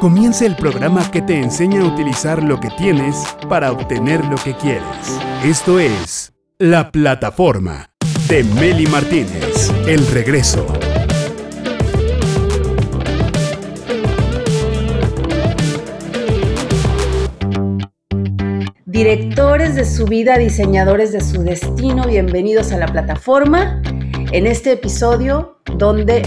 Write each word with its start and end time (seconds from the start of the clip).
Comienza 0.00 0.46
el 0.46 0.54
programa 0.54 1.10
que 1.10 1.22
te 1.22 1.40
enseña 1.40 1.82
a 1.82 1.84
utilizar 1.84 2.42
lo 2.42 2.60
que 2.60 2.70
tienes 2.70 3.16
para 3.48 3.72
obtener 3.72 4.24
lo 4.24 4.36
que 4.36 4.54
quieres. 4.54 4.82
Esto 5.44 5.80
es 5.80 6.32
La 6.58 6.92
Plataforma 6.92 7.90
de 8.28 8.44
Meli 8.44 8.86
Martínez. 8.86 9.72
El 9.86 10.06
regreso. 10.06 10.66
Directores 18.84 19.74
de 19.74 19.84
su 19.84 20.06
vida, 20.06 20.38
diseñadores 20.38 21.12
de 21.12 21.20
su 21.20 21.42
destino, 21.42 22.06
bienvenidos 22.06 22.72
a 22.72 22.78
la 22.78 22.86
plataforma. 22.86 23.82
En 24.30 24.46
este 24.46 24.72
episodio 24.72 25.60
donde 25.76 26.22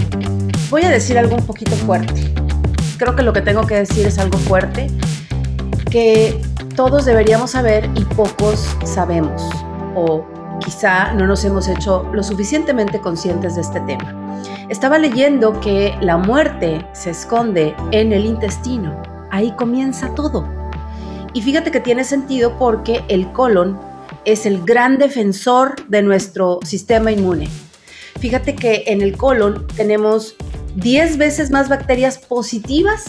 voy 0.70 0.82
a 0.82 0.90
decir 0.90 1.18
algo 1.18 1.36
un 1.36 1.46
poquito 1.46 1.72
fuerte. 1.72 2.31
Creo 3.02 3.16
que 3.16 3.24
lo 3.24 3.32
que 3.32 3.40
tengo 3.40 3.66
que 3.66 3.74
decir 3.74 4.06
es 4.06 4.16
algo 4.20 4.38
fuerte 4.38 4.86
que 5.90 6.40
todos 6.76 7.04
deberíamos 7.04 7.50
saber 7.50 7.90
y 7.96 8.04
pocos 8.04 8.64
sabemos 8.84 9.42
o 9.96 10.24
quizá 10.64 11.12
no 11.12 11.26
nos 11.26 11.44
hemos 11.44 11.66
hecho 11.66 12.08
lo 12.12 12.22
suficientemente 12.22 13.00
conscientes 13.00 13.56
de 13.56 13.62
este 13.62 13.80
tema. 13.80 14.38
Estaba 14.68 14.98
leyendo 14.98 15.58
que 15.58 15.96
la 16.00 16.16
muerte 16.16 16.86
se 16.92 17.10
esconde 17.10 17.74
en 17.90 18.12
el 18.12 18.24
intestino. 18.24 19.02
Ahí 19.32 19.50
comienza 19.56 20.14
todo. 20.14 20.46
Y 21.34 21.42
fíjate 21.42 21.72
que 21.72 21.80
tiene 21.80 22.04
sentido 22.04 22.56
porque 22.56 23.02
el 23.08 23.32
colon 23.32 23.80
es 24.24 24.46
el 24.46 24.62
gran 24.62 24.98
defensor 24.98 25.74
de 25.88 26.02
nuestro 26.02 26.60
sistema 26.62 27.10
inmune. 27.10 27.48
Fíjate 28.20 28.54
que 28.54 28.84
en 28.86 29.02
el 29.02 29.16
colon 29.16 29.66
tenemos 29.74 30.36
10 30.76 31.18
veces 31.18 31.50
más 31.50 31.68
bacterias 31.68 32.18
positivas 32.18 33.04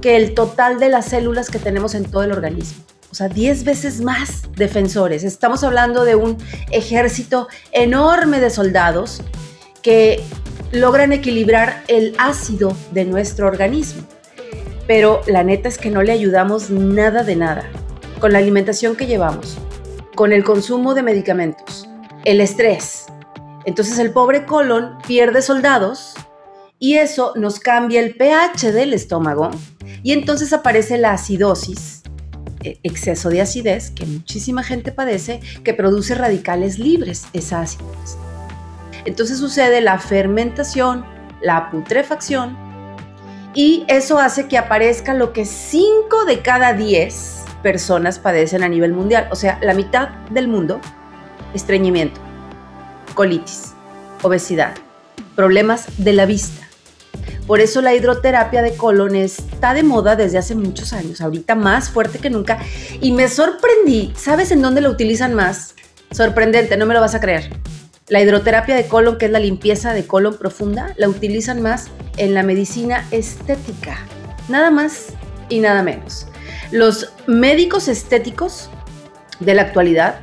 que 0.00 0.16
el 0.16 0.34
total 0.34 0.78
de 0.78 0.88
las 0.88 1.06
células 1.06 1.50
que 1.50 1.58
tenemos 1.58 1.94
en 1.94 2.04
todo 2.04 2.22
el 2.22 2.32
organismo. 2.32 2.82
O 3.10 3.14
sea, 3.14 3.28
10 3.28 3.64
veces 3.64 4.00
más 4.00 4.42
defensores. 4.54 5.24
Estamos 5.24 5.64
hablando 5.64 6.04
de 6.04 6.14
un 6.14 6.36
ejército 6.70 7.48
enorme 7.72 8.40
de 8.40 8.50
soldados 8.50 9.22
que 9.82 10.22
logran 10.72 11.12
equilibrar 11.12 11.82
el 11.88 12.14
ácido 12.18 12.76
de 12.92 13.04
nuestro 13.04 13.48
organismo. 13.48 14.02
Pero 14.86 15.20
la 15.26 15.42
neta 15.42 15.68
es 15.68 15.78
que 15.78 15.90
no 15.90 16.02
le 16.02 16.12
ayudamos 16.12 16.70
nada 16.70 17.22
de 17.22 17.36
nada 17.36 17.64
con 18.20 18.32
la 18.32 18.38
alimentación 18.38 18.96
que 18.96 19.06
llevamos, 19.06 19.56
con 20.14 20.32
el 20.32 20.44
consumo 20.44 20.94
de 20.94 21.02
medicamentos, 21.02 21.88
el 22.24 22.40
estrés. 22.40 23.06
Entonces 23.64 23.98
el 23.98 24.12
pobre 24.12 24.44
colon 24.46 24.98
pierde 25.06 25.42
soldados 25.42 26.14
y 26.82 26.94
eso 26.96 27.34
nos 27.36 27.60
cambia 27.60 28.00
el 28.00 28.16
pH 28.16 28.72
del 28.72 28.94
estómago 28.94 29.50
y 30.02 30.12
entonces 30.12 30.52
aparece 30.54 30.96
la 30.96 31.12
acidosis, 31.12 32.02
eh, 32.62 32.80
exceso 32.82 33.28
de 33.28 33.42
acidez 33.42 33.90
que 33.90 34.06
muchísima 34.06 34.62
gente 34.62 34.90
padece, 34.90 35.40
que 35.62 35.74
produce 35.74 36.14
radicales 36.14 36.78
libres, 36.78 37.26
esa 37.34 37.60
acidez. 37.60 38.16
Entonces 39.04 39.38
sucede 39.38 39.82
la 39.82 39.98
fermentación, 39.98 41.04
la 41.42 41.70
putrefacción 41.70 42.56
y 43.54 43.84
eso 43.88 44.18
hace 44.18 44.48
que 44.48 44.56
aparezca 44.56 45.12
lo 45.12 45.34
que 45.34 45.44
5 45.44 46.24
de 46.24 46.40
cada 46.40 46.72
10 46.72 47.44
personas 47.62 48.18
padecen 48.18 48.62
a 48.62 48.68
nivel 48.70 48.94
mundial, 48.94 49.28
o 49.30 49.36
sea, 49.36 49.58
la 49.60 49.74
mitad 49.74 50.08
del 50.30 50.48
mundo, 50.48 50.80
estreñimiento, 51.52 52.22
colitis, 53.12 53.74
obesidad, 54.22 54.72
problemas 55.36 55.84
de 55.98 56.14
la 56.14 56.24
vista 56.24 56.69
por 57.50 57.58
eso 57.58 57.82
la 57.82 57.92
hidroterapia 57.92 58.62
de 58.62 58.76
colon 58.76 59.16
está 59.16 59.74
de 59.74 59.82
moda 59.82 60.14
desde 60.14 60.38
hace 60.38 60.54
muchos 60.54 60.92
años, 60.92 61.20
ahorita 61.20 61.56
más 61.56 61.90
fuerte 61.90 62.20
que 62.20 62.30
nunca. 62.30 62.60
Y 63.00 63.10
me 63.10 63.28
sorprendí, 63.28 64.12
¿sabes 64.14 64.52
en 64.52 64.62
dónde 64.62 64.80
la 64.80 64.88
utilizan 64.88 65.34
más? 65.34 65.74
Sorprendente, 66.12 66.76
no 66.76 66.86
me 66.86 66.94
lo 66.94 67.00
vas 67.00 67.16
a 67.16 67.20
creer. 67.20 67.50
La 68.06 68.20
hidroterapia 68.20 68.76
de 68.76 68.86
colon, 68.86 69.18
que 69.18 69.26
es 69.26 69.32
la 69.32 69.40
limpieza 69.40 69.92
de 69.92 70.06
colon 70.06 70.36
profunda, 70.38 70.94
la 70.96 71.08
utilizan 71.08 71.60
más 71.60 71.88
en 72.18 72.34
la 72.34 72.44
medicina 72.44 73.04
estética. 73.10 73.98
Nada 74.48 74.70
más 74.70 75.06
y 75.48 75.58
nada 75.58 75.82
menos. 75.82 76.28
Los 76.70 77.12
médicos 77.26 77.88
estéticos 77.88 78.70
de 79.40 79.54
la 79.54 79.62
actualidad 79.62 80.20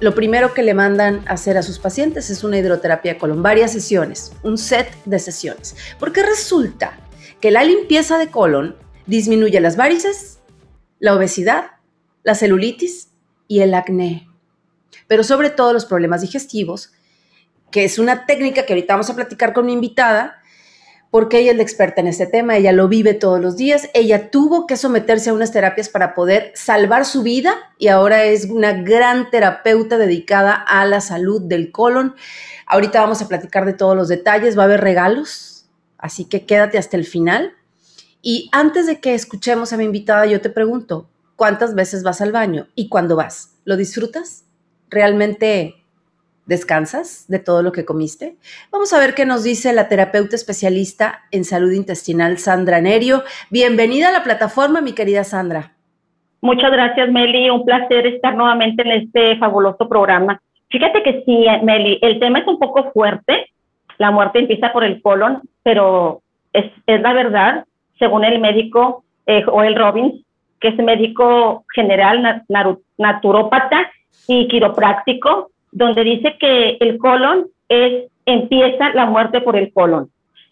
lo 0.00 0.14
primero 0.14 0.54
que 0.54 0.62
le 0.62 0.74
mandan 0.74 1.24
hacer 1.26 1.58
a 1.58 1.62
sus 1.62 1.78
pacientes 1.78 2.30
es 2.30 2.44
una 2.44 2.58
hidroterapia 2.58 3.18
colon, 3.18 3.42
varias 3.42 3.72
sesiones, 3.72 4.32
un 4.42 4.56
set 4.58 4.88
de 5.04 5.18
sesiones, 5.18 5.76
porque 5.98 6.22
resulta 6.22 6.98
que 7.40 7.50
la 7.50 7.64
limpieza 7.64 8.18
de 8.18 8.30
colon 8.30 8.76
disminuye 9.06 9.60
las 9.60 9.76
varices, 9.76 10.38
la 11.00 11.14
obesidad, 11.14 11.72
la 12.22 12.34
celulitis 12.34 13.08
y 13.48 13.60
el 13.60 13.74
acné, 13.74 14.28
pero 15.06 15.24
sobre 15.24 15.50
todo 15.50 15.72
los 15.72 15.86
problemas 15.86 16.20
digestivos, 16.20 16.92
que 17.70 17.84
es 17.84 17.98
una 17.98 18.26
técnica 18.26 18.64
que 18.64 18.72
ahorita 18.72 18.94
vamos 18.94 19.10
a 19.10 19.16
platicar 19.16 19.52
con 19.52 19.66
mi 19.66 19.72
invitada, 19.72 20.37
porque 21.10 21.38
ella 21.38 21.52
es 21.52 21.56
la 21.56 21.62
experta 21.62 22.00
en 22.00 22.06
este 22.06 22.26
tema, 22.26 22.56
ella 22.56 22.72
lo 22.72 22.88
vive 22.88 23.14
todos 23.14 23.40
los 23.40 23.56
días, 23.56 23.88
ella 23.94 24.30
tuvo 24.30 24.66
que 24.66 24.76
someterse 24.76 25.30
a 25.30 25.32
unas 25.32 25.52
terapias 25.52 25.88
para 25.88 26.14
poder 26.14 26.52
salvar 26.54 27.06
su 27.06 27.22
vida 27.22 27.54
y 27.78 27.88
ahora 27.88 28.24
es 28.24 28.44
una 28.46 28.72
gran 28.72 29.30
terapeuta 29.30 29.96
dedicada 29.96 30.52
a 30.54 30.84
la 30.84 31.00
salud 31.00 31.40
del 31.42 31.72
colon. 31.72 32.14
Ahorita 32.66 33.00
vamos 33.00 33.22
a 33.22 33.28
platicar 33.28 33.64
de 33.64 33.72
todos 33.72 33.96
los 33.96 34.08
detalles, 34.08 34.58
va 34.58 34.62
a 34.62 34.66
haber 34.66 34.82
regalos, 34.82 35.66
así 35.96 36.26
que 36.26 36.44
quédate 36.44 36.76
hasta 36.76 36.98
el 36.98 37.06
final. 37.06 37.54
Y 38.20 38.50
antes 38.52 38.86
de 38.86 39.00
que 39.00 39.14
escuchemos 39.14 39.72
a 39.72 39.78
mi 39.78 39.84
invitada, 39.84 40.26
yo 40.26 40.42
te 40.42 40.50
pregunto, 40.50 41.08
¿cuántas 41.36 41.74
veces 41.74 42.02
vas 42.02 42.20
al 42.20 42.32
baño 42.32 42.68
y 42.74 42.88
cuándo 42.90 43.16
vas? 43.16 43.54
¿Lo 43.64 43.76
disfrutas? 43.76 44.44
¿Realmente 44.90 45.77
¿Descansas 46.48 47.26
de 47.28 47.40
todo 47.40 47.62
lo 47.62 47.72
que 47.72 47.84
comiste? 47.84 48.36
Vamos 48.72 48.94
a 48.94 48.98
ver 48.98 49.14
qué 49.14 49.26
nos 49.26 49.44
dice 49.44 49.74
la 49.74 49.86
terapeuta 49.86 50.34
especialista 50.34 51.20
en 51.30 51.44
salud 51.44 51.72
intestinal, 51.72 52.38
Sandra 52.38 52.80
Nerio. 52.80 53.22
Bienvenida 53.50 54.08
a 54.08 54.12
la 54.12 54.22
plataforma, 54.22 54.80
mi 54.80 54.94
querida 54.94 55.24
Sandra. 55.24 55.72
Muchas 56.40 56.72
gracias, 56.72 57.10
Meli. 57.10 57.50
Un 57.50 57.66
placer 57.66 58.06
estar 58.06 58.34
nuevamente 58.34 58.80
en 58.80 58.92
este 58.92 59.36
fabuloso 59.36 59.90
programa. 59.90 60.40
Fíjate 60.70 61.02
que 61.02 61.22
sí, 61.26 61.44
Meli, 61.62 61.98
el 62.00 62.18
tema 62.18 62.38
es 62.38 62.46
un 62.46 62.58
poco 62.58 62.92
fuerte. 62.92 63.50
La 63.98 64.10
muerte 64.10 64.38
empieza 64.38 64.72
por 64.72 64.84
el 64.84 65.02
colon, 65.02 65.42
pero 65.62 66.22
es, 66.54 66.64
la 66.86 67.12
verdad, 67.12 67.66
según 67.98 68.24
el 68.24 68.38
médico 68.38 69.04
eh, 69.26 69.42
Joel 69.42 69.76
Robbins, 69.76 70.24
que 70.60 70.68
es 70.68 70.76
médico 70.76 71.66
general, 71.74 72.42
naturópata 72.96 73.90
y 74.26 74.48
quiropráctico, 74.48 75.50
donde 75.72 76.04
dice 76.04 76.36
que 76.38 76.76
el 76.80 76.98
colon 76.98 77.46
es, 77.68 78.10
empieza 78.26 78.94
la 78.94 79.06
muerte 79.06 79.40
por 79.40 79.56
el 79.56 79.72
colon. 79.72 80.10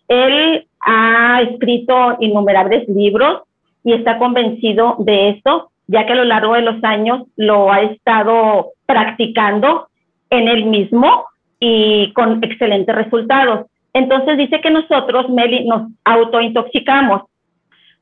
Él 0.09 0.67
ha 0.81 1.43
escrito 1.43 2.17
innumerables 2.21 2.89
libros 2.89 3.43
y 3.85 3.93
está 3.93 4.19
convencido 4.19 4.97
de 4.99 5.31
esto, 5.31 5.71
ya 5.87 6.07
que 6.07 6.13
a 6.13 6.17
lo 6.17 6.25
largo 6.25 6.55
de 6.55 6.63
los 6.63 6.83
años 6.85 7.23
lo 7.37 7.73
ha 7.73 7.83
estado 7.83 8.73
practicando 8.87 9.89
en 10.31 10.49
él 10.49 10.65
mismo 10.67 11.25
y 11.61 12.13
con 12.13 12.43
excelentes 12.43 12.95
resultados. 12.95 13.67
Entonces 13.93 14.37
dice 14.37 14.61
que 14.61 14.71
nosotros, 14.71 15.29
Meli, 15.31 15.67
nos 15.67 15.91
autointoxicamos. 16.05 17.23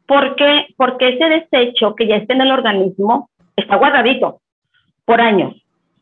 ¿Por 0.07 0.35
qué? 0.37 0.67
Porque 0.77 1.11
ese 1.11 1.25
desecho 1.25 1.95
que 1.95 2.07
ya 2.07 2.17
está 2.17 2.35
en 2.35 2.43
el 2.43 2.51
organismo 2.51 3.31
está 3.57 3.77
guardadito 3.77 4.41
por 5.05 5.21
años. 5.21 5.55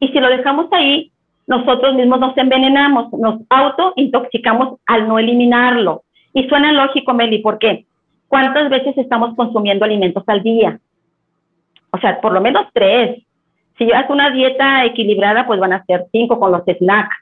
Y 0.02 0.08
si 0.08 0.18
lo 0.18 0.28
dejamos 0.30 0.66
ahí, 0.72 1.12
nosotros 1.46 1.94
mismos 1.94 2.18
nos 2.18 2.36
envenenamos, 2.36 3.12
nos 3.12 3.40
autointoxicamos 3.48 4.80
al 4.84 5.06
no 5.06 5.20
eliminarlo. 5.20 6.02
Y 6.34 6.48
suena 6.48 6.72
lógico, 6.72 7.14
Meli, 7.14 7.38
¿por 7.38 7.60
qué? 7.60 7.86
¿Cuántas 8.26 8.68
veces 8.68 8.98
estamos 8.98 9.36
consumiendo 9.36 9.84
alimentos 9.84 10.24
al 10.26 10.42
día? 10.42 10.80
O 11.92 11.98
sea, 11.98 12.20
por 12.20 12.32
lo 12.32 12.40
menos 12.40 12.66
tres. 12.72 13.22
Si 13.78 13.84
llevas 13.84 14.10
una 14.10 14.30
dieta 14.30 14.84
equilibrada, 14.84 15.46
pues 15.46 15.60
van 15.60 15.72
a 15.72 15.84
ser 15.84 16.06
cinco 16.10 16.40
con 16.40 16.50
los 16.50 16.64
snacks. 16.64 17.14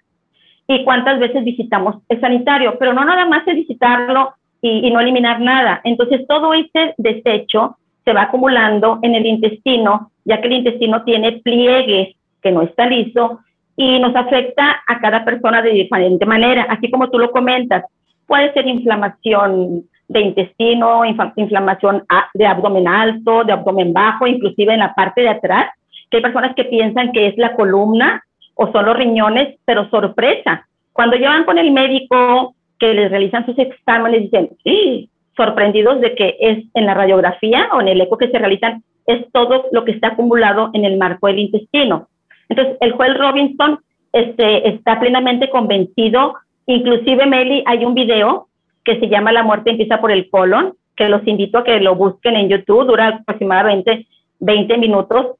¿Y 0.66 0.82
cuántas 0.82 1.18
veces 1.18 1.44
visitamos 1.44 1.96
el 2.08 2.18
sanitario? 2.18 2.78
Pero 2.78 2.94
no 2.94 3.04
nada 3.04 3.26
más 3.26 3.46
es 3.46 3.56
visitarlo 3.56 4.32
y, 4.62 4.88
y 4.88 4.90
no 4.90 5.00
eliminar 5.00 5.38
nada. 5.38 5.82
Entonces, 5.84 6.26
todo 6.26 6.54
ese 6.54 6.94
desecho 6.96 7.76
se 8.06 8.14
va 8.14 8.22
acumulando 8.22 9.00
en 9.02 9.16
el 9.16 9.26
intestino, 9.26 10.12
ya 10.24 10.40
que 10.40 10.46
el 10.46 10.54
intestino 10.54 11.02
tiene 11.04 11.32
pliegues 11.32 12.16
que 12.42 12.52
no 12.52 12.62
está 12.62 12.86
listo 12.86 13.40
y 13.76 13.98
nos 13.98 14.14
afecta 14.14 14.82
a 14.86 15.00
cada 15.00 15.24
persona 15.24 15.62
de 15.62 15.70
diferente 15.70 16.26
manera, 16.26 16.66
así 16.68 16.90
como 16.90 17.08
tú 17.10 17.18
lo 17.18 17.30
comentas. 17.30 17.84
Puede 18.26 18.52
ser 18.52 18.66
inflamación 18.66 19.84
de 20.08 20.20
intestino, 20.20 21.04
inflamación 21.36 22.04
de 22.34 22.46
abdomen 22.46 22.88
alto, 22.88 23.44
de 23.44 23.52
abdomen 23.52 23.92
bajo, 23.92 24.26
inclusive 24.26 24.72
en 24.72 24.80
la 24.80 24.94
parte 24.94 25.22
de 25.22 25.28
atrás, 25.28 25.70
que 26.10 26.16
hay 26.16 26.22
personas 26.22 26.54
que 26.54 26.64
piensan 26.64 27.12
que 27.12 27.28
es 27.28 27.38
la 27.38 27.54
columna 27.54 28.22
o 28.54 28.70
son 28.72 28.86
los 28.86 28.96
riñones, 28.96 29.56
pero 29.64 29.88
sorpresa. 29.88 30.66
Cuando 30.92 31.16
llevan 31.16 31.44
con 31.44 31.58
el 31.58 31.70
médico 31.70 32.54
que 32.78 32.92
les 32.92 33.10
realizan 33.10 33.46
sus 33.46 33.58
exámenes, 33.58 34.22
dicen, 34.22 34.50
sí, 34.64 35.08
sorprendidos 35.36 36.00
de 36.00 36.14
que 36.14 36.36
es 36.40 36.64
en 36.74 36.86
la 36.86 36.94
radiografía 36.94 37.68
o 37.72 37.80
en 37.80 37.88
el 37.88 38.00
eco 38.00 38.18
que 38.18 38.28
se 38.28 38.38
realizan, 38.38 38.82
es 39.06 39.30
todo 39.32 39.66
lo 39.72 39.84
que 39.84 39.92
está 39.92 40.08
acumulado 40.08 40.70
en 40.74 40.84
el 40.84 40.98
marco 40.98 41.28
del 41.28 41.38
intestino. 41.38 42.08
Entonces, 42.50 42.76
el 42.80 42.92
juez 42.92 43.16
Robinson 43.16 43.78
este, 44.12 44.68
está 44.68 45.00
plenamente 45.00 45.48
convencido, 45.48 46.34
inclusive 46.66 47.24
Meli, 47.26 47.62
hay 47.64 47.84
un 47.84 47.94
video 47.94 48.48
que 48.84 48.98
se 48.98 49.08
llama 49.08 49.32
La 49.32 49.44
muerte 49.44 49.70
empieza 49.70 50.00
por 50.00 50.10
el 50.10 50.28
colon, 50.28 50.74
que 50.96 51.08
los 51.08 51.26
invito 51.26 51.58
a 51.58 51.64
que 51.64 51.80
lo 51.80 51.94
busquen 51.94 52.36
en 52.36 52.48
YouTube, 52.48 52.86
dura 52.86 53.08
aproximadamente 53.08 54.06
20 54.40 54.78
minutos. 54.78 55.36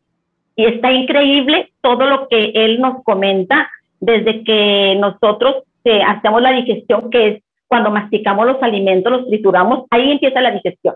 Y 0.55 0.67
está 0.67 0.93
increíble 0.93 1.73
todo 1.81 2.07
lo 2.07 2.29
que 2.29 2.53
él 2.55 2.81
nos 2.81 3.03
comenta 3.03 3.71
desde 3.99 4.45
que 4.45 4.97
nosotros 4.99 5.65
eh, 5.85 6.03
hacemos 6.03 6.41
la 6.41 6.53
digestión, 6.53 7.11
que 7.11 7.29
es 7.29 7.43
cuando 7.67 7.91
masticamos 7.91 8.47
los 8.47 8.63
alimentos, 8.63 9.13
los 9.13 9.27
trituramos, 9.27 9.87
ahí 9.91 10.13
empieza 10.13 10.41
la 10.41 10.53
digestión. 10.53 10.95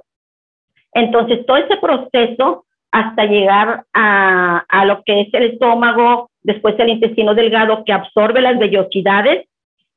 Entonces, 0.93 1.44
todo 1.44 1.56
ese 1.56 1.76
proceso 1.76 2.64
hasta 2.94 3.25
llegar 3.25 3.87
a, 3.93 4.64
a 4.69 4.85
lo 4.85 5.02
que 5.02 5.23
es 5.23 5.35
el 5.35 5.43
estómago, 5.50 6.31
después 6.44 6.76
el 6.79 6.91
intestino 6.91 7.35
delgado 7.35 7.82
que 7.85 7.93
absorbe 7.93 8.41
las 8.41 8.56
vellosidades 8.56 9.49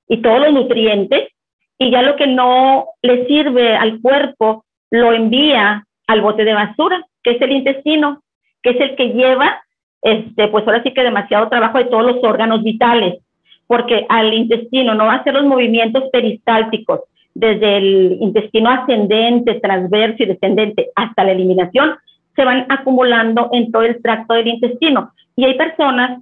y 0.07 0.17
todos 0.17 0.39
los 0.39 0.51
nutrientes, 0.51 1.29
y 1.77 1.91
ya 1.91 2.01
lo 2.01 2.15
que 2.15 2.25
no 2.25 2.87
le 3.03 3.27
sirve 3.27 3.75
al 3.75 4.01
cuerpo 4.01 4.65
lo 4.89 5.13
envía 5.13 5.85
al 6.07 6.21
bote 6.21 6.43
de 6.43 6.55
basura, 6.55 7.05
que 7.21 7.33
es 7.33 7.41
el 7.41 7.51
intestino, 7.51 8.23
que 8.63 8.71
es 8.71 8.81
el 8.81 8.95
que 8.95 9.09
lleva, 9.09 9.61
este, 10.01 10.47
pues 10.47 10.65
ahora 10.65 10.81
sí 10.81 10.91
que 10.91 11.03
demasiado 11.03 11.49
trabajo 11.49 11.77
de 11.77 11.85
todos 11.85 12.03
los 12.03 12.23
órganos 12.23 12.63
vitales, 12.63 13.19
porque 13.67 14.07
al 14.09 14.33
intestino 14.33 14.95
no 14.95 15.05
va 15.05 15.13
a 15.13 15.17
hacer 15.17 15.35
los 15.35 15.45
movimientos 15.45 16.05
peristálticos 16.11 17.01
desde 17.35 17.77
el 17.77 18.17
intestino 18.21 18.71
ascendente, 18.71 19.59
transverso 19.59 20.23
y 20.23 20.25
descendente 20.25 20.89
hasta 20.95 21.23
la 21.25 21.33
eliminación, 21.33 21.95
se 22.37 22.45
van 22.45 22.67
acumulando 22.69 23.49
en 23.51 23.71
todo 23.71 23.81
el 23.81 24.01
tracto 24.01 24.35
del 24.35 24.47
intestino. 24.47 25.11
Y 25.35 25.43
hay 25.43 25.55
personas 25.55 26.21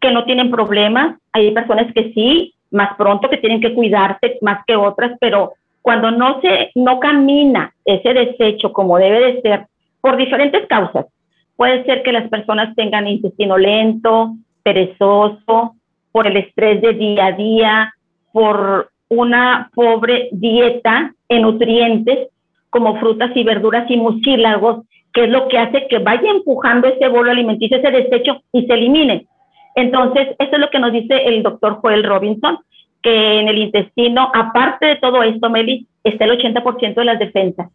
que 0.00 0.10
no 0.10 0.24
tienen 0.24 0.50
problemas, 0.50 1.16
hay 1.32 1.52
personas 1.52 1.92
que 1.94 2.12
sí, 2.12 2.52
más 2.72 2.96
pronto 2.96 3.30
que 3.30 3.38
tienen 3.38 3.60
que 3.60 3.72
cuidarse 3.72 4.38
más 4.42 4.64
que 4.66 4.74
otras, 4.76 5.16
pero 5.20 5.52
cuando 5.82 6.10
no 6.10 6.40
se 6.40 6.72
no 6.74 6.98
camina 6.98 7.72
ese 7.84 8.12
desecho 8.12 8.72
como 8.72 8.98
debe 8.98 9.20
de 9.20 9.40
ser 9.40 9.66
por 10.00 10.16
diferentes 10.16 10.66
causas. 10.66 11.06
Puede 11.54 11.84
ser 11.84 12.02
que 12.02 12.12
las 12.12 12.28
personas 12.28 12.74
tengan 12.74 13.06
intestino 13.06 13.56
lento, 13.56 14.34
perezoso, 14.64 15.76
por 16.10 16.26
el 16.26 16.36
estrés 16.36 16.82
de 16.82 16.92
día 16.92 17.26
a 17.26 17.32
día, 17.32 17.94
por 18.32 18.90
una 19.08 19.70
pobre 19.74 20.28
dieta 20.32 21.14
en 21.28 21.42
nutrientes 21.42 22.30
como 22.70 22.98
frutas 22.98 23.30
y 23.34 23.44
verduras 23.44 23.88
y 23.90 23.96
mucílagos, 23.96 24.84
que 25.16 25.24
es 25.24 25.30
lo 25.30 25.48
que 25.48 25.58
hace 25.58 25.86
que 25.88 25.98
vaya 25.98 26.30
empujando 26.30 26.86
ese 26.88 27.08
bolo 27.08 27.30
alimenticio, 27.30 27.78
ese 27.78 27.90
desecho 27.90 28.42
y 28.52 28.66
se 28.66 28.74
elimine. 28.74 29.26
Entonces, 29.74 30.36
eso 30.38 30.50
es 30.52 30.58
lo 30.58 30.68
que 30.68 30.78
nos 30.78 30.92
dice 30.92 31.16
el 31.24 31.42
doctor 31.42 31.78
Joel 31.80 32.04
Robinson, 32.04 32.58
que 33.00 33.40
en 33.40 33.48
el 33.48 33.56
intestino, 33.56 34.30
aparte 34.34 34.84
de 34.84 34.96
todo 34.96 35.22
esto, 35.22 35.48
Meli, 35.48 35.86
está 36.04 36.26
el 36.26 36.38
80% 36.38 36.96
de 36.96 37.04
las 37.06 37.18
defensas. 37.18 37.70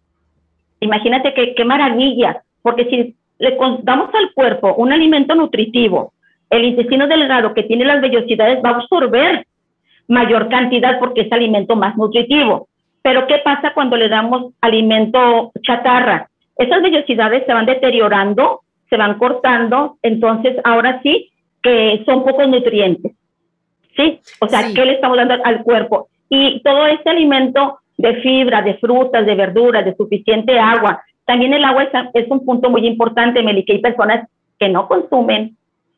Imagínate 0.82 1.34
qué 1.34 1.66
maravilla, 1.66 2.44
porque 2.62 2.86
si 2.86 3.16
le 3.40 3.58
damos 3.82 4.14
al 4.14 4.34
cuerpo 4.36 4.76
un 4.76 4.94
alimento 4.94 5.34
nutritivo, 5.34 6.14
el 6.52 6.66
intestino 6.66 7.08
delgado 7.08 7.56
que 7.56 7.64
tiene 7.64 7.86
las 7.86 8.02
vellosidades 8.02 8.64
va 8.64 8.70
a 8.70 8.76
absorber 8.76 9.48
mayor 10.08 10.48
cantidad 10.48 11.00
porque 11.00 11.22
es 11.22 11.32
alimento 11.32 11.76
más 11.76 11.98
nutritivo. 11.98 12.68
Pero 13.02 13.26
¿qué 13.26 13.40
pasa 13.44 13.74
cuando 13.74 13.98
le 13.98 14.10
damos 14.10 14.54
alimento 14.62 15.52
chatarra? 15.64 16.28
Esas 16.62 16.84
vellosidades 16.84 17.44
se 17.48 17.54
van 17.54 17.66
deteriorando, 17.66 18.62
se 18.88 18.96
van 18.96 19.18
cortando, 19.18 19.98
entonces 20.04 20.58
ahora 20.64 21.02
sí 21.02 21.32
que 21.64 22.04
son 22.06 22.24
pocos 22.24 22.48
nutrientes. 22.48 23.14
¿Sí? 23.96 24.20
O 24.40 24.48
sea, 24.48 24.72
¿qué 24.74 24.86
le 24.86 24.94
estamos 24.94 25.18
dando 25.18 25.44
al 25.44 25.64
cuerpo? 25.64 26.10
Y 26.30 26.62
todo 26.62 26.86
este 26.86 27.10
alimento 27.10 27.80
de 27.98 28.16
fibra, 28.22 28.62
de 28.62 28.76
frutas, 28.76 29.26
de 29.26 29.34
verduras, 29.34 29.84
de 29.84 29.96
suficiente 29.96 30.60
agua. 30.60 31.02
También 31.26 31.52
el 31.54 31.64
agua 31.64 31.88
es, 32.14 32.28
un 32.30 32.46
punto 32.46 32.70
muy 32.70 32.86
importante, 32.86 33.42
Meli, 33.42 33.66
que 33.66 33.74
hay 33.74 33.82
personas 33.82 34.28
que 34.60 34.70
no 34.70 34.88
consumen 34.88 35.58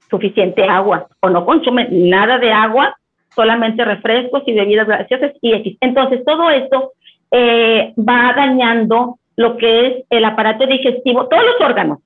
suficiente 0.10 0.64
agua 0.64 1.08
o 1.20 1.30
no 1.30 1.46
consumen 1.46 2.10
nada 2.10 2.38
de 2.38 2.54
agua, 2.54 2.96
solamente 3.36 3.84
refrescos 3.84 4.44
y 4.46 4.54
bebidas 4.54 4.88
gaseosas 4.88 5.34
y 5.42 5.52
X. 5.56 5.78
Entonces, 5.82 6.24
todo 6.26 6.50
esto 6.50 6.94
eh, 7.32 7.94
va 7.98 8.34
dañando 8.34 9.18
lo 9.36 9.58
que 9.58 9.88
es 9.88 10.04
el 10.10 10.26
aparato 10.26 10.66
digestivo, 10.66 11.28
todos 11.28 11.44
los 11.44 11.68
órganos, 11.68 12.00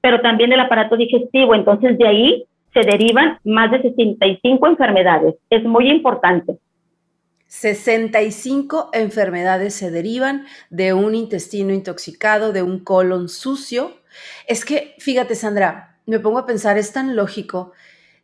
pero 0.00 0.20
también 0.20 0.52
el 0.52 0.60
aparato 0.60 0.96
digestivo. 0.96 1.54
Entonces, 1.54 1.96
de 1.98 2.06
ahí 2.06 2.44
se 2.72 2.80
derivan 2.80 3.38
más 3.44 3.70
de 3.70 3.82
65 3.82 4.66
enfermedades. 4.66 5.36
Es 5.48 5.64
muy 5.64 5.90
importante. 5.90 6.58
65 7.46 8.90
enfermedades 8.92 9.74
se 9.74 9.90
derivan 9.90 10.46
de 10.70 10.92
un 10.92 11.14
intestino 11.14 11.72
intoxicado, 11.72 12.52
de 12.52 12.62
un 12.62 12.80
colon 12.80 13.28
sucio. 13.28 13.92
Es 14.48 14.64
que, 14.64 14.96
fíjate, 14.98 15.36
Sandra, 15.36 15.98
me 16.04 16.18
pongo 16.18 16.38
a 16.38 16.46
pensar, 16.46 16.78
es 16.78 16.92
tan 16.92 17.14
lógico. 17.14 17.72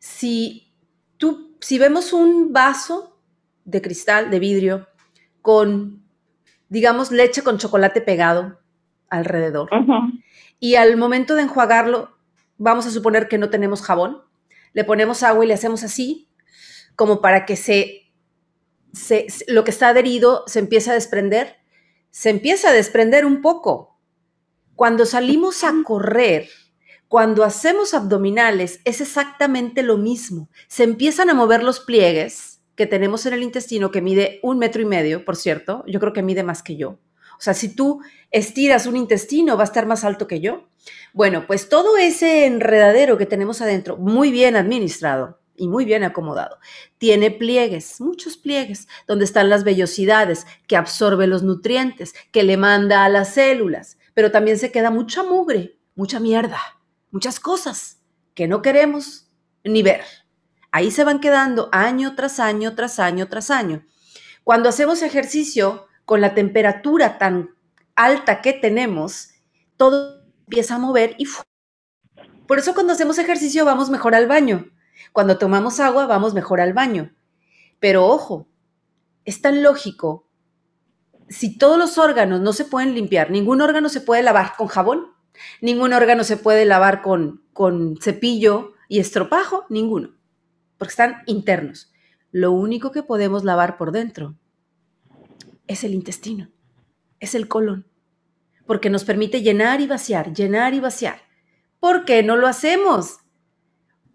Si 0.00 0.72
tú, 1.16 1.56
si 1.60 1.78
vemos 1.78 2.12
un 2.12 2.52
vaso 2.52 3.16
de 3.64 3.80
cristal, 3.80 4.30
de 4.30 4.40
vidrio, 4.40 4.88
con, 5.42 5.99
digamos, 6.70 7.10
leche 7.10 7.42
con 7.42 7.58
chocolate 7.58 8.00
pegado 8.00 8.60
alrededor, 9.10 9.68
y 10.58 10.76
al 10.76 10.96
momento 10.96 11.34
de 11.34 11.42
enjuagarlo, 11.42 12.16
vamos 12.56 12.86
a 12.86 12.90
suponer 12.90 13.28
que 13.28 13.38
no 13.38 13.50
tenemos 13.50 13.82
jabón, 13.82 14.22
le 14.72 14.84
ponemos 14.84 15.22
agua 15.22 15.44
y 15.44 15.48
le 15.48 15.54
hacemos 15.54 15.82
así, 15.82 16.30
como 16.96 17.20
para 17.20 17.44
que 17.44 17.56
se, 17.56 18.12
lo 19.48 19.64
que 19.64 19.70
está 19.70 19.88
adherido 19.88 20.44
se 20.46 20.60
empiece 20.60 20.90
a 20.90 20.94
desprender, 20.94 21.56
se 22.10 22.30
empieza 22.30 22.68
a 22.68 22.72
desprender 22.72 23.24
un 23.24 23.42
poco. 23.42 23.98
Cuando 24.76 25.06
salimos 25.06 25.64
a 25.64 25.72
correr, 25.84 26.48
cuando 27.08 27.44
hacemos 27.44 27.94
abdominales, 27.94 28.80
es 28.84 29.00
exactamente 29.00 29.82
lo 29.82 29.98
mismo. 29.98 30.48
Se 30.68 30.84
empiezan 30.84 31.30
a 31.30 31.34
mover 31.34 31.62
los 31.62 31.80
pliegues 31.80 32.49
que 32.80 32.86
tenemos 32.86 33.26
en 33.26 33.34
el 33.34 33.42
intestino, 33.42 33.90
que 33.90 34.00
mide 34.00 34.40
un 34.42 34.56
metro 34.56 34.80
y 34.80 34.86
medio, 34.86 35.26
por 35.26 35.36
cierto, 35.36 35.84
yo 35.86 36.00
creo 36.00 36.14
que 36.14 36.22
mide 36.22 36.42
más 36.42 36.62
que 36.62 36.76
yo. 36.76 36.92
O 36.92 37.40
sea, 37.42 37.52
si 37.52 37.76
tú 37.76 38.00
estiras 38.30 38.86
un 38.86 38.96
intestino, 38.96 39.58
va 39.58 39.64
a 39.64 39.66
estar 39.66 39.84
más 39.84 40.02
alto 40.02 40.26
que 40.26 40.40
yo. 40.40 40.66
Bueno, 41.12 41.46
pues 41.46 41.68
todo 41.68 41.98
ese 41.98 42.46
enredadero 42.46 43.18
que 43.18 43.26
tenemos 43.26 43.60
adentro, 43.60 43.98
muy 43.98 44.30
bien 44.30 44.56
administrado 44.56 45.42
y 45.54 45.68
muy 45.68 45.84
bien 45.84 46.04
acomodado, 46.04 46.56
tiene 46.96 47.30
pliegues, 47.30 48.00
muchos 48.00 48.38
pliegues, 48.38 48.88
donde 49.06 49.26
están 49.26 49.50
las 49.50 49.62
vellosidades, 49.62 50.46
que 50.66 50.76
absorbe 50.76 51.26
los 51.26 51.42
nutrientes, 51.42 52.14
que 52.32 52.44
le 52.44 52.56
manda 52.56 53.04
a 53.04 53.10
las 53.10 53.34
células, 53.34 53.98
pero 54.14 54.30
también 54.30 54.56
se 54.56 54.72
queda 54.72 54.90
mucha 54.90 55.22
mugre, 55.22 55.76
mucha 55.94 56.18
mierda, 56.18 56.58
muchas 57.10 57.40
cosas 57.40 57.98
que 58.34 58.48
no 58.48 58.62
queremos 58.62 59.30
ni 59.64 59.82
ver. 59.82 60.00
Ahí 60.72 60.90
se 60.90 61.04
van 61.04 61.20
quedando 61.20 61.68
año 61.72 62.14
tras 62.14 62.40
año, 62.40 62.74
tras 62.74 62.98
año, 62.98 63.28
tras 63.28 63.50
año. 63.50 63.84
Cuando 64.44 64.68
hacemos 64.68 65.02
ejercicio 65.02 65.86
con 66.04 66.20
la 66.20 66.34
temperatura 66.34 67.18
tan 67.18 67.50
alta 67.94 68.40
que 68.40 68.52
tenemos, 68.52 69.30
todo 69.76 70.24
empieza 70.46 70.76
a 70.76 70.78
mover 70.78 71.14
y 71.18 71.26
por 72.46 72.58
eso 72.58 72.74
cuando 72.74 72.92
hacemos 72.92 73.18
ejercicio 73.18 73.64
vamos 73.64 73.90
mejor 73.90 74.16
al 74.16 74.26
baño. 74.26 74.72
Cuando 75.12 75.38
tomamos 75.38 75.78
agua 75.78 76.06
vamos 76.06 76.34
mejor 76.34 76.60
al 76.60 76.72
baño. 76.72 77.14
Pero 77.78 78.06
ojo, 78.06 78.48
es 79.24 79.40
tan 79.40 79.62
lógico. 79.62 80.28
Si 81.28 81.56
todos 81.58 81.78
los 81.78 81.96
órganos 81.96 82.40
no 82.40 82.52
se 82.52 82.64
pueden 82.64 82.94
limpiar, 82.94 83.30
ningún 83.30 83.60
órgano 83.60 83.88
se 83.88 84.00
puede 84.00 84.24
lavar 84.24 84.56
con 84.56 84.66
jabón, 84.66 85.12
ningún 85.60 85.92
órgano 85.92 86.24
se 86.24 86.36
puede 86.36 86.64
lavar 86.64 87.02
con, 87.02 87.44
con 87.52 87.96
cepillo 88.00 88.72
y 88.88 88.98
estropajo, 88.98 89.64
ninguno, 89.68 90.16
porque 90.80 90.92
están 90.92 91.18
internos. 91.26 91.92
Lo 92.32 92.52
único 92.52 92.90
que 92.90 93.02
podemos 93.04 93.44
lavar 93.44 93.76
por 93.76 93.92
dentro 93.92 94.34
es 95.66 95.84
el 95.84 95.94
intestino, 95.94 96.50
es 97.20 97.36
el 97.36 97.46
colon 97.46 97.86
porque 98.70 98.88
nos 98.88 99.02
permite 99.02 99.42
llenar 99.42 99.80
y 99.80 99.88
vaciar, 99.88 100.32
llenar 100.32 100.74
y 100.74 100.78
vaciar. 100.78 101.22
¿Por 101.80 102.04
qué 102.04 102.22
no 102.22 102.36
lo 102.36 102.46
hacemos? 102.46 103.18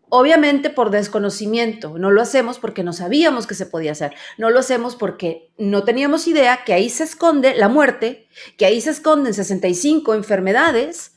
Obviamente 0.07 0.69
por 0.69 0.91
desconocimiento, 0.91 1.97
no 1.97 2.09
lo 2.09 2.21
hacemos 2.21 2.57
porque 2.57 2.81
no 2.81 2.93
sabíamos 2.93 3.47
que 3.47 3.53
se 3.53 3.65
podía 3.65 3.91
hacer, 3.91 4.15
no 4.37 4.49
lo 4.49 4.59
hacemos 4.59 4.95
porque 4.95 5.51
no 5.57 5.83
teníamos 5.83 6.25
idea 6.29 6.63
que 6.63 6.71
ahí 6.71 6.89
se 6.89 7.03
esconde 7.03 7.53
la 7.53 7.67
muerte, 7.67 8.29
que 8.57 8.65
ahí 8.65 8.79
se 8.79 8.91
esconden 8.91 9.33
65 9.33 10.13
enfermedades 10.13 11.14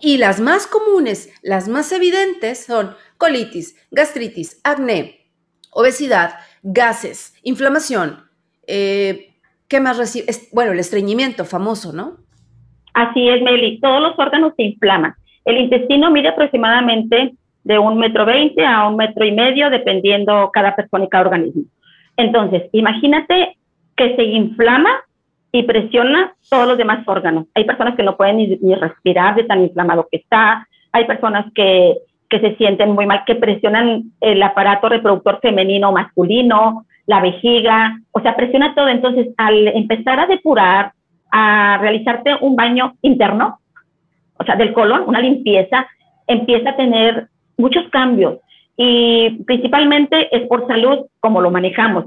y 0.00 0.18
las 0.18 0.40
más 0.40 0.66
comunes, 0.66 1.32
las 1.42 1.68
más 1.68 1.92
evidentes 1.92 2.64
son 2.64 2.94
colitis, 3.16 3.76
gastritis, 3.90 4.60
acné, 4.64 5.26
obesidad, 5.70 6.34
gases, 6.62 7.34
inflamación, 7.42 8.24
eh, 8.66 9.28
¿Qué 9.68 9.80
más 9.80 9.98
recibe? 9.98 10.26
bueno, 10.52 10.72
el 10.72 10.78
estreñimiento 10.78 11.44
famoso, 11.44 11.92
¿no? 11.92 12.16
Así 12.94 13.28
es, 13.28 13.42
Meli. 13.42 13.78
Todos 13.80 14.00
los 14.00 14.18
órganos 14.18 14.54
se 14.56 14.62
inflaman. 14.62 15.14
El 15.44 15.58
intestino 15.58 16.10
mide 16.10 16.28
aproximadamente 16.28 17.34
de 17.64 17.78
un 17.78 17.98
metro 17.98 18.24
veinte 18.24 18.64
a 18.64 18.88
un 18.88 18.96
metro 18.96 19.26
y 19.26 19.32
medio, 19.32 19.68
dependiendo 19.68 20.50
cada 20.52 20.74
persona 20.74 21.04
y 21.04 21.08
cada 21.08 21.24
organismo. 21.24 21.64
Entonces, 22.16 22.62
imagínate 22.72 23.58
que 23.94 24.16
se 24.16 24.24
inflama 24.24 24.90
y 25.52 25.62
presiona 25.62 26.32
todos 26.50 26.68
los 26.68 26.78
demás 26.78 27.06
órganos. 27.06 27.46
Hay 27.54 27.64
personas 27.64 27.96
que 27.96 28.02
no 28.02 28.16
pueden 28.16 28.36
ni, 28.36 28.74
respirar 28.74 29.34
de 29.34 29.44
tan 29.44 29.62
inflamado 29.62 30.06
que 30.10 30.18
está. 30.18 30.66
Hay 30.92 31.04
personas 31.04 31.46
que, 31.54 31.96
que 32.28 32.40
se 32.40 32.56
sienten 32.56 32.92
muy 32.92 33.06
mal, 33.06 33.24
que 33.26 33.34
presionan 33.34 34.04
el 34.20 34.42
aparato 34.42 34.88
reproductor 34.88 35.40
femenino 35.40 35.88
o 35.88 35.92
masculino, 35.92 36.86
la 37.06 37.20
vejiga, 37.20 37.98
o 38.12 38.20
sea, 38.20 38.36
presiona 38.36 38.74
todo. 38.74 38.88
Entonces, 38.88 39.28
al 39.36 39.68
empezar 39.68 40.20
a 40.20 40.26
depurar, 40.26 40.92
a 41.30 41.78
realizarte 41.80 42.36
un 42.40 42.56
baño 42.56 42.94
interno, 43.02 43.58
o 44.38 44.44
sea, 44.44 44.56
del 44.56 44.72
colon, 44.72 45.04
una 45.06 45.20
limpieza, 45.20 45.86
empieza 46.26 46.70
a 46.70 46.76
tener 46.76 47.28
muchos 47.56 47.88
cambios 47.90 48.38
y 48.76 49.42
principalmente 49.44 50.34
es 50.34 50.46
por 50.46 50.66
salud 50.68 51.06
como 51.18 51.40
lo 51.40 51.50
manejamos, 51.50 52.06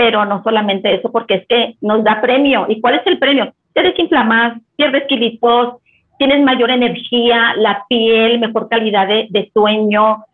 pero 0.00 0.24
no 0.24 0.42
solamente 0.42 0.94
eso, 0.94 1.12
porque 1.12 1.34
es 1.34 1.46
que 1.46 1.76
nos 1.82 2.02
da 2.02 2.22
premio. 2.22 2.64
¿Y 2.70 2.80
cuál 2.80 2.94
es 2.94 3.06
el 3.06 3.18
premio? 3.18 3.52
Te 3.74 3.82
desinflamas, 3.82 4.58
pierdes 4.74 5.04
kilitos, 5.08 5.74
tienes 6.18 6.42
mayor 6.42 6.70
energía, 6.70 7.52
la 7.58 7.84
piel, 7.86 8.40
mejor 8.40 8.70
calidad 8.70 9.06
de, 9.06 9.50
sueño, 9.52 10.24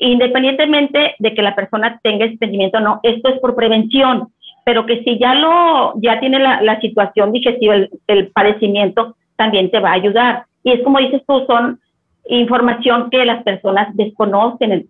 independientemente 0.00 1.14
de 1.20 1.34
que 1.34 1.40
la 1.40 1.54
persona 1.54 2.00
tenga 2.02 2.24
estreñimiento 2.24 2.78
o 2.78 2.80
no, 2.80 2.98
esto 3.04 3.28
es 3.28 3.38
por 3.38 3.54
prevención, 3.54 4.26
pero 4.64 4.86
que 4.86 5.04
si 5.04 5.20
ya 5.20 5.36
lo, 5.36 5.92
ya 6.00 6.18
tiene 6.18 6.40
la, 6.40 6.80
situación 6.80 7.30
digestiva, 7.30 7.76
el, 7.76 7.90
el, 8.08 8.26
padecimiento, 8.32 9.14
también 9.36 9.70
te 9.70 9.78
va 9.78 9.90
a 9.90 10.00
ayudar. 10.02 10.46
Y 10.64 10.72
es 10.72 10.82
como 10.82 10.98
dices 10.98 11.22
tú, 11.28 11.44
son 11.46 11.78
información 12.26 13.08
que 13.08 13.24
las 13.24 13.44
personas 13.44 13.94
desconocen, 13.94 14.88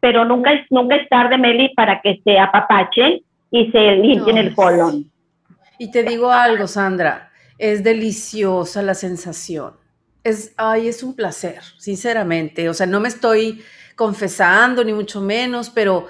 pero 0.00 0.26
nunca 0.26 0.52
es, 0.52 0.66
nunca 0.68 0.96
es 0.96 1.08
tarde, 1.08 1.38
Meli, 1.38 1.70
para 1.70 2.02
que 2.02 2.20
se 2.22 2.38
apapachen 2.38 3.22
y 3.50 3.70
se 3.70 3.78
limpien 3.96 4.38
el 4.38 4.54
colon. 4.54 5.10
Y 5.78 5.90
te 5.90 6.02
digo 6.02 6.30
algo, 6.30 6.66
Sandra, 6.66 7.32
es 7.58 7.82
deliciosa 7.82 8.82
la 8.82 8.94
sensación. 8.94 9.74
Es, 10.22 10.52
ay, 10.56 10.88
es 10.88 11.02
un 11.02 11.14
placer, 11.14 11.62
sinceramente. 11.78 12.68
O 12.68 12.74
sea, 12.74 12.86
no 12.86 13.00
me 13.00 13.08
estoy 13.08 13.62
confesando, 13.96 14.84
ni 14.84 14.92
mucho 14.92 15.20
menos, 15.20 15.70
pero 15.70 16.06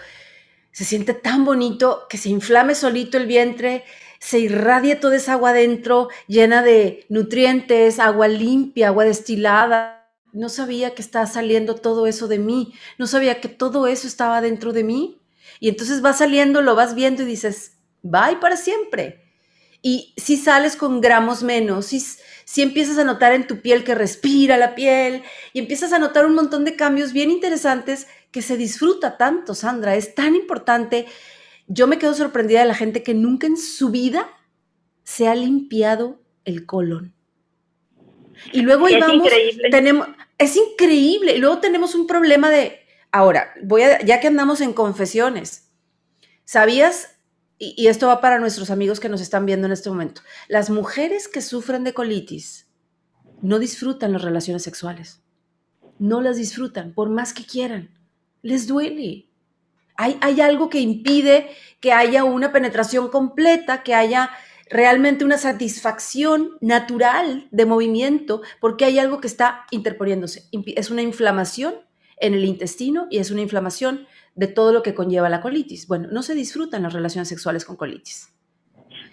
se 0.73 0.85
siente 0.85 1.15
tan 1.15 1.45
bonito 1.45 2.07
que 2.09 2.19
se 2.19 2.29
inflame 2.29 2.75
solito 2.75 3.17
el 3.17 3.27
vientre, 3.27 3.85
se 4.21 4.39
irradie 4.39 4.97
toda 4.97 5.17
esa 5.17 5.33
agua 5.33 5.51
adentro, 5.51 6.09
llena 6.27 6.63
de 6.63 7.07
nutrientes, 7.09 7.99
agua 7.99 8.29
limpia, 8.29 8.89
agua 8.89 9.05
destilada, 9.05 10.09
no 10.33 10.49
sabía 10.49 10.95
que 10.95 11.03
estaba 11.03 11.27
saliendo 11.27 11.75
todo 11.75 12.07
eso 12.07 12.29
de 12.29 12.39
mí, 12.39 12.75
no 12.99 13.07
sabía 13.07 13.41
que 13.41 13.49
todo 13.49 13.87
eso 13.87 14.07
estaba 14.07 14.41
dentro 14.41 14.73
de 14.73 14.85
mí. 14.85 15.20
Y 15.59 15.69
entonces 15.69 16.05
va 16.05 16.13
saliendo, 16.13 16.63
lo 16.63 16.75
vas 16.75 16.95
viendo 16.95 17.23
y 17.23 17.27
dices, 17.27 17.79
bye 18.03 18.37
para 18.41 18.57
siempre. 18.57 19.25
Y 19.83 20.13
si 20.17 20.37
sales 20.37 20.77
con 20.77 21.01
gramos 21.01 21.43
menos, 21.43 21.87
si, 21.87 22.01
si 22.45 22.63
empiezas 22.63 22.99
a 22.99 23.05
notar 23.05 23.33
en 23.33 23.47
tu 23.47 23.61
piel 23.61 23.83
que 23.83 23.95
respira 23.95 24.57
la 24.57 24.75
piel 24.75 25.23
y 25.53 25.59
empiezas 25.59 25.93
a 25.93 25.99
notar 25.99 26.27
un 26.27 26.35
montón 26.35 26.65
de 26.65 26.77
cambios 26.77 27.13
bien 27.13 27.31
interesantes 27.31 28.07
que 28.31 28.43
se 28.43 28.57
disfruta 28.57 29.17
tanto, 29.17 29.55
Sandra, 29.55 29.97
es 29.97 30.15
tan 30.15 30.35
importante. 30.35 31.07
Yo 31.67 31.87
me 31.87 31.99
quedo 31.99 32.15
sorprendida 32.15 32.61
de 32.61 32.67
la 32.67 32.75
gente 32.75 33.03
que 33.03 33.15
nunca 33.15 33.47
en 33.47 33.57
su 33.57 33.91
vida 33.91 34.29
se 35.03 35.29
ha 35.29 35.35
limpiado 35.35 36.21
el 36.45 36.67
colon. 36.67 37.15
Y 38.53 38.63
luego 38.63 38.89
es 38.89 39.01
vamos, 39.01 39.27
increíble. 39.27 39.71
tenemos, 39.71 40.09
es 40.39 40.57
increíble. 40.57 41.37
Y 41.37 41.39
luego 41.39 41.59
tenemos 41.59 41.95
un 41.95 42.07
problema 42.07 42.51
de, 42.51 42.81
ahora, 43.13 43.53
voy 43.63 43.83
ya 44.05 44.21
que 44.21 44.29
andamos 44.29 44.61
en 44.61 44.73
confesiones, 44.73 45.71
¿sabías? 46.45 47.17
Y, 47.59 47.75
y 47.77 47.89
esto 47.89 48.09
va 48.09 48.21
para 48.21 48.39
nuestros 48.39 48.71
amigos 48.71 49.01
que 49.01 49.09
nos 49.09 49.21
están 49.21 49.47
viendo 49.47 49.67
en 49.67 49.73
este 49.73 49.91
momento. 49.91 50.23
Las 50.49 50.71
mujeres 50.71 51.29
que 51.29 51.43
sufren 51.43 51.85
de 51.85 51.93
colitis 51.93 52.69
no 53.43 53.59
disfrutan 53.59 54.13
las 54.13 54.23
relaciones 54.23 54.63
sexuales. 54.63 55.23
No 55.99 56.21
las 56.21 56.37
disfrutan, 56.37 56.95
por 56.95 57.11
más 57.11 57.35
que 57.35 57.45
quieran. 57.45 57.91
Les 58.43 58.67
duele. 58.67 59.29
Hay, 59.97 60.19
hay 60.23 60.41
algo 60.41 60.71
que 60.71 60.81
impide 60.81 61.51
que 61.81 61.93
haya 61.93 62.25
una 62.25 62.53
penetración 62.53 63.09
completa, 63.09 63.83
que 63.83 63.95
haya 63.95 64.31
realmente 64.71 65.25
una 65.25 65.37
satisfacción 65.37 66.53
natural 66.61 67.49
de 67.51 67.67
movimiento 67.67 68.41
porque 68.61 68.85
hay 68.85 68.99
algo 68.99 69.21
que 69.21 69.27
está 69.27 69.67
interponiéndose. 69.71 70.45
Es 70.77 70.91
una 70.91 71.03
inflamación 71.03 71.75
en 72.21 72.35
el 72.35 72.45
intestino 72.45 73.07
y 73.11 73.19
es 73.19 73.31
una 73.31 73.43
inflamación 73.43 74.07
de 74.35 74.47
todo 74.47 74.73
lo 74.73 74.83
que 74.83 74.95
conlleva 74.95 75.29
la 75.29 75.41
colitis. 75.41 75.89
Bueno, 75.89 76.09
no 76.11 76.23
se 76.23 76.35
disfrutan 76.35 76.83
las 76.83 76.93
relaciones 76.93 77.29
sexuales 77.29 77.65
con 77.65 77.77
colitis. 77.77 78.35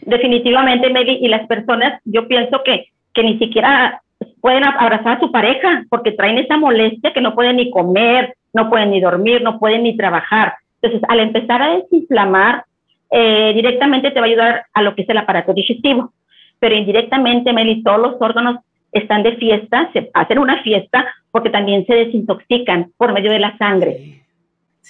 Definitivamente, 0.01 0.89
Mary, 0.89 1.19
y 1.21 1.27
las 1.27 1.47
personas, 1.47 2.01
yo 2.05 2.27
pienso 2.27 2.61
que, 2.63 2.87
que 3.13 3.23
ni 3.23 3.37
siquiera 3.39 4.01
pueden 4.41 4.63
abrazar 4.63 5.17
a 5.17 5.19
su 5.19 5.31
pareja 5.31 5.85
porque 5.89 6.11
traen 6.11 6.37
esa 6.37 6.57
molestia 6.57 7.13
que 7.13 7.21
no 7.21 7.35
pueden 7.35 7.57
ni 7.57 7.69
comer, 7.71 8.35
no 8.53 8.69
pueden 8.69 8.91
ni 8.91 9.01
dormir, 9.01 9.41
no 9.41 9.59
pueden 9.59 9.83
ni 9.83 9.97
trabajar. 9.97 10.55
Entonces, 10.81 11.07
al 11.09 11.19
empezar 11.19 11.61
a 11.61 11.75
desinflamar, 11.75 12.65
eh, 13.11 13.51
directamente 13.53 14.11
te 14.11 14.19
va 14.19 14.25
a 14.25 14.29
ayudar 14.29 14.65
a 14.73 14.81
lo 14.81 14.95
que 14.95 15.03
es 15.03 15.09
el 15.09 15.17
aparato 15.17 15.53
digestivo, 15.53 16.13
pero 16.59 16.75
indirectamente, 16.75 17.53
Meli, 17.53 17.83
todos 17.83 17.99
los 17.99 18.21
órganos 18.21 18.57
están 18.97 19.23
de 19.23 19.35
fiesta, 19.37 19.89
se 19.93 20.09
hacen 20.13 20.39
una 20.39 20.61
fiesta 20.63 21.05
porque 21.31 21.49
también 21.49 21.85
se 21.85 21.93
desintoxican 21.93 22.91
por 22.97 23.13
medio 23.13 23.31
de 23.31 23.39
la 23.39 23.57
sangre. 23.57 24.21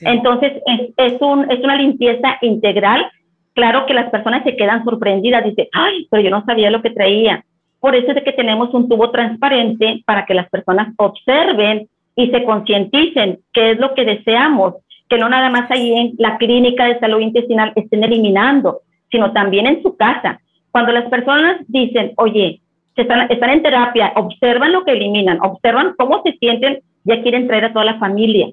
Entonces, 0.02 0.54
es, 0.66 0.90
es, 0.98 1.22
un, 1.22 1.50
es 1.50 1.60
una 1.60 1.76
limpieza 1.76 2.38
integral. 2.42 3.10
Claro 3.54 3.86
que 3.86 3.94
las 3.94 4.10
personas 4.12 4.44
se 4.44 4.56
quedan 4.56 4.84
sorprendidas, 4.84 5.44
dicen, 5.44 5.68
ay, 5.74 6.08
pero 6.12 6.22
yo 6.22 6.30
no 6.30 6.46
sabía 6.46 6.70
lo 6.70 6.82
que 6.82 6.92
traía. 6.92 7.44
Por 7.80 7.96
eso 7.96 8.12
es 8.12 8.24
que 8.24 8.34
tenemos 8.34 8.74
un 8.74 8.88
tubo 8.88 9.12
transparente 9.12 10.04
para 10.06 10.26
que 10.26 10.34
las 10.34 10.50
personas 10.50 10.94
observen 10.98 11.88
y 12.16 12.28
se 12.30 12.44
concienticen 12.44 13.40
qué 13.54 13.72
es 13.72 13.80
lo 13.80 13.94
que 13.94 14.06
deseamos 14.06 14.76
que 15.10 15.18
no 15.18 15.30
nada 15.30 15.50
más 15.50 15.70
ahí 15.72 15.94
en 15.94 16.14
la 16.18 16.38
clínica 16.38 16.86
de 16.86 17.00
salud 17.00 17.20
intestinal 17.20 17.72
estén 17.76 18.04
eliminando, 18.04 18.82
sino 19.10 19.32
también 19.32 19.68
en 19.68 19.82
su 19.82 19.96
casa. 19.96 20.42
Cuando 20.72 20.92
las 20.92 21.10
personas 21.10 21.58
dicen, 21.68 22.14
oye, 22.18 22.62
están, 23.02 23.32
están 23.32 23.50
en 23.50 23.64
terapia, 23.64 24.14
observan 24.16 24.72
lo 24.72 24.84
que 24.84 24.92
eliminan, 24.92 25.40
observan 25.42 25.94
cómo 25.98 26.22
se 26.24 26.34
sienten, 26.38 26.82
ya 27.04 27.22
quieren 27.22 27.48
traer 27.48 27.66
a 27.66 27.74
toda 27.74 27.86
la 27.86 28.00
familia. 28.00 28.48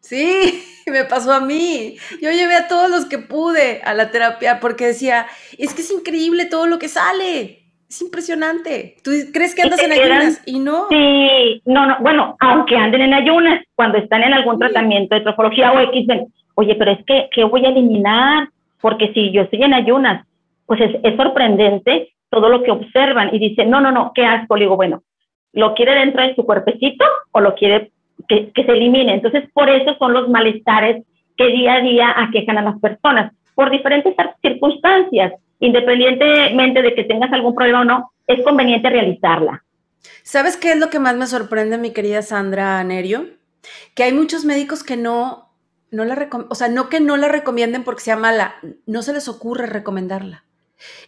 Sí, 0.00 0.62
me 0.90 1.04
pasó 1.04 1.32
a 1.32 1.40
mí. 1.40 1.96
Yo 2.22 2.30
llevé 2.30 2.54
a 2.54 2.68
todos 2.68 2.90
los 2.90 3.06
que 3.06 3.18
pude 3.18 3.80
a 3.84 3.94
la 3.94 4.10
terapia 4.10 4.60
porque 4.60 4.86
decía, 4.86 5.26
es 5.58 5.74
que 5.74 5.82
es 5.82 5.90
increíble 5.90 6.46
todo 6.46 6.66
lo 6.66 6.78
que 6.78 6.88
sale. 6.88 7.58
Es 7.88 8.02
impresionante. 8.02 8.96
¿Tú 9.02 9.10
crees 9.32 9.54
que 9.54 9.62
andas 9.62 9.82
en 9.82 9.92
ayunas 9.92 10.42
y 10.44 10.58
no? 10.58 10.88
Sí, 10.90 11.62
no, 11.64 11.86
no. 11.86 11.96
Bueno, 12.00 12.36
aunque 12.38 12.76
anden 12.76 13.00
en 13.00 13.14
ayunas, 13.14 13.64
cuando 13.74 13.96
están 13.96 14.22
en 14.22 14.34
algún 14.34 14.58
tratamiento 14.58 15.14
de 15.14 15.22
trofología 15.22 15.72
o 15.72 15.80
X, 15.80 16.06
ven, 16.06 16.26
oye, 16.54 16.74
pero 16.74 16.90
es 16.90 17.02
que, 17.06 17.30
¿qué 17.32 17.44
voy 17.44 17.64
a 17.64 17.70
eliminar? 17.70 18.50
Porque 18.82 19.10
si 19.14 19.32
yo 19.32 19.42
estoy 19.42 19.62
en 19.62 19.72
ayunas, 19.72 20.26
pues 20.66 20.80
es, 20.82 21.16
sorprendente 21.16 22.12
todo 22.30 22.48
lo 22.48 22.62
que 22.62 22.70
observan 22.70 23.34
y 23.34 23.38
dicen, 23.38 23.70
no, 23.70 23.80
no, 23.80 23.92
no, 23.92 24.12
qué 24.14 24.24
asco. 24.24 24.56
Le 24.56 24.64
digo, 24.64 24.76
bueno, 24.76 25.02
¿lo 25.52 25.74
quiere 25.74 25.94
dentro 25.94 26.22
de 26.22 26.34
su 26.34 26.44
cuerpecito 26.44 27.04
o 27.32 27.40
lo 27.40 27.54
quiere 27.54 27.92
que, 28.28 28.50
que 28.52 28.64
se 28.64 28.72
elimine? 28.72 29.14
Entonces, 29.14 29.44
por 29.52 29.68
eso 29.68 29.96
son 29.98 30.12
los 30.12 30.28
malestares 30.28 31.04
que 31.36 31.46
día 31.48 31.74
a 31.74 31.80
día 31.80 32.14
aquejan 32.16 32.58
a 32.58 32.62
las 32.62 32.80
personas, 32.80 33.32
por 33.54 33.70
diferentes 33.70 34.14
circunstancias 34.42 35.32
independientemente 35.60 36.82
de 36.82 36.94
que 36.94 37.04
tengas 37.04 37.32
algún 37.32 37.54
problema 37.54 37.80
o 37.80 37.84
no, 37.84 38.12
es 38.26 38.42
conveniente 38.44 38.90
realizarla. 38.90 39.64
¿Sabes 40.22 40.56
qué 40.56 40.72
es 40.72 40.78
lo 40.78 40.90
que 40.90 40.98
más 40.98 41.16
me 41.16 41.26
sorprende, 41.26 41.78
mi 41.78 41.92
querida 41.92 42.22
Sandra 42.22 42.82
Nerio? 42.84 43.26
Que 43.94 44.04
hay 44.04 44.12
muchos 44.12 44.44
médicos 44.44 44.84
que 44.84 44.96
no, 44.96 45.50
no 45.90 46.04
la 46.04 46.28
o 46.48 46.54
sea, 46.54 46.68
no 46.68 46.88
que 46.88 47.00
no 47.00 47.16
la 47.16 47.28
recomienden 47.28 47.84
porque 47.84 48.02
sea 48.02 48.16
mala, 48.16 48.54
no 48.86 49.02
se 49.02 49.12
les 49.12 49.28
ocurre 49.28 49.66
recomendarla. 49.66 50.44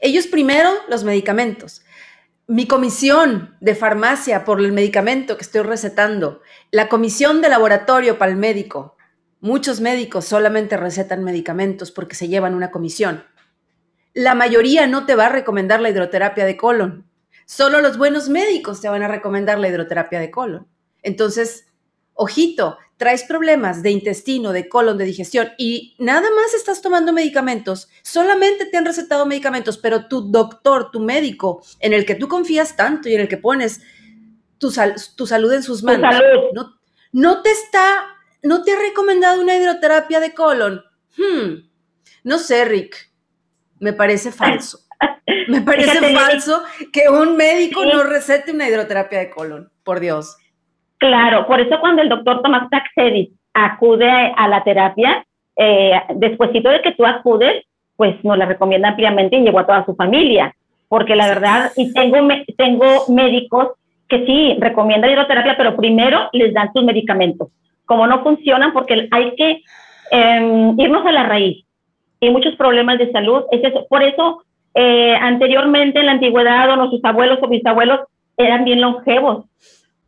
Ellos 0.01 0.27
primero 0.27 0.71
los 0.89 1.05
medicamentos. 1.05 1.83
Mi 2.47 2.67
comisión 2.67 3.57
de 3.61 3.75
farmacia 3.75 4.45
por 4.45 4.61
el 4.61 4.73
medicamento 4.73 5.37
que 5.37 5.43
estoy 5.45 5.63
recetando, 5.63 6.43
la 6.71 6.89
comisión 6.89 7.41
de 7.41 7.49
laboratorio 7.49 8.19
para 8.19 8.33
el 8.33 8.37
médico. 8.37 8.97
Muchos 9.41 9.81
médicos 9.81 10.25
solamente 10.25 10.77
recetan 10.77 11.25
medicamentos 11.25 11.91
porque 11.91 12.17
se 12.17 12.29
llevan 12.29 12.55
una 12.55 12.71
comisión 12.71 13.25
la 14.15 14.35
mayoría 14.35 14.87
no 14.87 15.07
te 15.07 15.15
va 15.15 15.27
a 15.27 15.31
recomendar 15.31 15.81
la 15.81 15.91
hidroterapia 15.91 16.45
de 16.45 16.57
colon. 16.57 17.09
Solo 17.47 17.81
los 17.81 17.97
buenos 17.97 18.29
médicos 18.29 18.81
te 18.81 18.89
van 18.89 19.03
a 19.03 19.09
recomendar 19.09 19.59
la 19.59 19.69
hidroterapia 19.69 20.21
de 20.21 20.31
colon. 20.31 20.67
Entonces, 21.03 21.67
ojito, 22.15 22.79
traes 23.01 23.25
problemas 23.25 23.83
de 23.83 23.91
intestino, 23.91 24.53
de 24.53 24.69
colon, 24.69 24.99
de 24.99 25.07
digestión 25.07 25.53
y 25.57 25.95
nada 25.99 26.29
más 26.37 26.53
estás 26.53 26.83
tomando 26.83 27.15
medicamentos, 27.15 27.89
solamente 28.03 28.67
te 28.67 28.77
han 28.77 28.85
recetado 28.85 29.25
medicamentos, 29.25 29.79
pero 29.79 30.07
tu 30.07 30.31
doctor, 30.31 30.91
tu 30.91 31.01
médico, 31.01 31.65
en 31.81 31.95
el 31.95 32.05
que 32.05 32.15
tú 32.15 32.29
confías 32.29 32.77
tanto 32.77 33.09
y 33.09 33.15
en 33.15 33.23
el 33.23 33.29
que 33.29 33.39
pones 33.39 33.81
tu, 34.59 34.71
tu 35.17 35.27
salud 35.27 35.51
en 35.51 35.63
sus 35.63 35.83
manos, 35.83 36.15
no, 36.53 36.79
no, 37.13 37.41
te 37.41 37.51
está, 37.51 38.05
no 38.43 38.63
te 38.65 38.73
ha 38.73 38.79
recomendado 38.79 39.41
una 39.41 39.57
hidroterapia 39.57 40.21
de 40.21 40.35
colon. 40.35 40.85
Hmm, 41.17 41.71
no 42.23 42.39
sé, 42.39 42.67
Rick, 42.67 43.11
me 43.79 43.95
parece 43.95 44.31
falso. 44.31 44.81
Me 45.49 45.63
parece 45.63 46.13
falso 46.13 46.63
que 46.93 47.09
un 47.09 47.35
médico 47.37 47.87
no 47.87 48.03
recete 48.03 48.53
una 48.53 48.69
hidroterapia 48.69 49.21
de 49.21 49.31
colon, 49.31 49.73
por 49.85 49.99
Dios. 49.99 50.37
Claro, 51.01 51.47
por 51.47 51.61
eso 51.61 51.81
cuando 51.81 52.03
el 52.03 52.11
doctor 52.11 52.43
Tomás 52.43 52.69
Taxedis 52.69 53.31
acude 53.55 54.07
a 54.37 54.49
la 54.49 54.63
terapia, 54.63 55.25
eh, 55.57 55.93
de 56.15 56.37
que 56.85 56.93
tú 56.93 57.07
acudes, 57.07 57.65
pues 57.97 58.23
nos 58.23 58.37
la 58.37 58.45
recomienda 58.45 58.91
ampliamente 58.91 59.37
y 59.37 59.41
llevó 59.41 59.61
a 59.61 59.67
toda 59.67 59.87
su 59.87 59.97
familia, 59.97 60.55
porque 60.89 61.17
la 61.17 61.27
verdad, 61.27 61.73
y 61.75 61.91
tengo, 61.95 62.19
tengo 62.59 62.87
médicos 63.09 63.69
que 64.09 64.27
sí 64.27 64.57
recomiendan 64.61 65.11
hidroterapia, 65.11 65.57
pero 65.57 65.75
primero 65.75 66.29
les 66.33 66.53
dan 66.53 66.71
sus 66.75 66.85
medicamentos. 66.85 67.49
Como 67.87 68.07
no 68.07 68.23
funcionan, 68.23 68.75
porque 68.75 69.09
hay 69.11 69.35
que 69.37 69.63
em, 70.11 70.79
irnos 70.79 71.07
a 71.07 71.13
la 71.13 71.23
raíz. 71.23 71.65
Y 72.21 72.29
muchos 72.29 72.57
problemas 72.57 72.99
de 72.99 73.11
salud, 73.11 73.45
es 73.53 73.65
eso. 73.65 73.87
Por 73.89 74.03
eso, 74.03 74.43
eh, 74.75 75.17
anteriormente 75.19 76.01
en 76.01 76.07
la 76.07 76.13
antigüedad, 76.13 76.69
o 76.69 76.77
nuestros 76.77 77.03
abuelos 77.05 77.39
o 77.41 77.49
bisabuelos 77.49 78.01
eran 78.37 78.65
bien 78.65 78.83
longevos, 78.83 79.47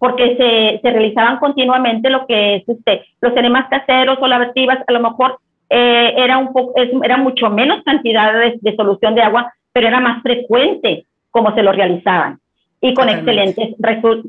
porque 0.03 0.37
se, 0.37 0.81
se 0.83 0.91
realizaban 0.91 1.39
continuamente 1.39 2.11
lo 2.11 2.27
que 2.27 2.57
es 2.57 2.69
este, 2.69 3.05
los 3.21 3.37
enemas 3.37 3.69
caseros 3.69 4.19
o 4.21 4.27
lavativas, 4.27 4.81
a 4.85 4.93
lo 4.93 4.99
mejor 4.99 5.39
eh, 5.71 6.15
era, 6.17 6.39
un 6.39 6.53
poco, 6.53 6.75
era 7.05 7.19
mucho 7.19 7.49
menos 7.51 7.85
cantidad 7.85 8.35
de, 8.61 8.75
solución 8.75 9.15
de 9.15 9.23
agua, 9.23 9.55
pero 9.73 9.87
era 9.87 10.01
más 10.01 10.21
frecuente 10.21 11.07
como 11.31 11.55
se 11.55 11.63
lo 11.63 11.71
realizaban 11.71 12.41
y 12.81 12.95
con 12.95 13.09
excelentes 13.11 13.77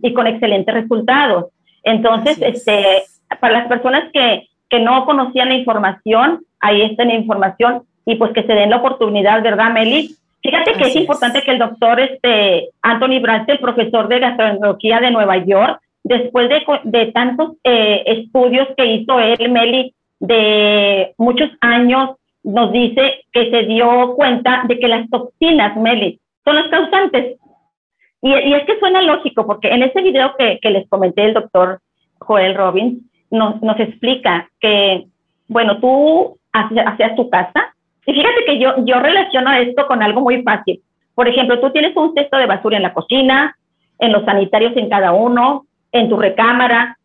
y 0.04 0.14
con 0.14 0.28
excelentes 0.28 0.76
resultados. 0.76 1.46
Entonces, 1.82 2.40
este, 2.40 3.02
para 3.40 3.62
las 3.62 3.68
personas 3.68 4.12
que, 4.14 4.48
que 4.70 4.80
no 4.80 5.06
conocían 5.06 5.50
la 5.50 5.56
información, 5.56 6.42
ahí 6.60 6.84
está 6.84 7.04
la 7.04 7.16
información 7.16 7.82
y 8.06 8.14
pues 8.18 8.32
que 8.34 8.44
se 8.44 8.54
den 8.54 8.70
la 8.70 8.78
oportunidad, 8.78 9.42
¿verdad, 9.42 9.74
Meli? 9.74 10.16
Fíjate 10.44 10.74
que 10.74 10.84
es, 10.84 10.96
importante 10.98 11.42
que 11.42 11.52
el 11.52 11.60
doctor 11.60 12.00
este, 12.02 12.70
Anthony 12.82 13.22
Brandt, 13.22 13.50
el 13.50 13.60
profesor 13.60 14.10
de 14.10 14.20
gastroenterología 14.20 15.00
de 15.00 15.12
Nueva 15.12 15.38
York, 15.38 15.80
después 16.04 16.50
de, 16.50 16.62
de 16.84 17.12
tantos 17.14 17.54
eh, 17.64 18.04
estudios 18.06 18.68
que 18.76 18.86
hizo 18.86 19.20
él, 19.20 19.50
Meli, 19.50 19.96
de 20.20 21.14
muchos 21.18 21.50
años, 21.62 22.18
nos 22.44 22.74
dice 22.74 23.24
que 23.32 23.50
se 23.50 23.64
dio 23.64 24.16
cuenta 24.16 24.66
de 24.68 24.80
que 24.80 24.88
las 24.90 25.10
toxinas, 25.10 25.78
Meli, 25.78 26.20
son 26.44 26.56
las 26.56 26.68
causantes. 26.68 27.38
Y, 28.22 28.34
y 28.34 28.54
es 28.54 28.66
que 28.66 28.80
suena 28.80 29.02
lógico, 29.02 29.48
porque 29.48 29.70
en 29.70 29.84
ese 29.84 30.02
video 30.02 30.36
que, 30.38 30.60
que 30.62 30.72
les 30.72 30.88
comenté 30.90 31.24
el 31.24 31.34
doctor 31.34 31.80
Joel 32.20 32.56
Robbins, 32.56 33.02
nos, 33.32 33.62
nos 33.62 33.80
explica 33.80 34.50
que, 34.60 35.06
bueno, 35.48 35.80
tú 35.80 36.38
hacías 36.52 37.16
tu 37.16 37.30
casa, 37.30 37.74
y 38.06 38.14
fíjate 38.14 38.46
que 38.46 38.60
yo, 38.60 38.86
yo 38.86 39.00
relaciono 39.00 39.52
esto 39.54 39.88
con 39.88 40.04
algo 40.04 40.22
muy 40.22 40.42
fácil. 40.44 40.82
Por 41.16 41.28
ejemplo, 41.28 41.60
tú 41.60 41.72
tienes 41.72 41.96
un 41.96 42.14
cesto 42.14 42.38
de 42.38 42.48
basura 42.48 42.78
en 42.78 42.84
la 42.84 42.94
cocina, 42.94 43.56
en 44.00 44.12
los 44.12 44.26
sanitarios 44.26 44.76
en 44.76 44.90
cada 44.90 45.12
uno, 45.14 45.66
en 45.92 46.10
tu 46.10 46.18
recámara. 46.18 46.98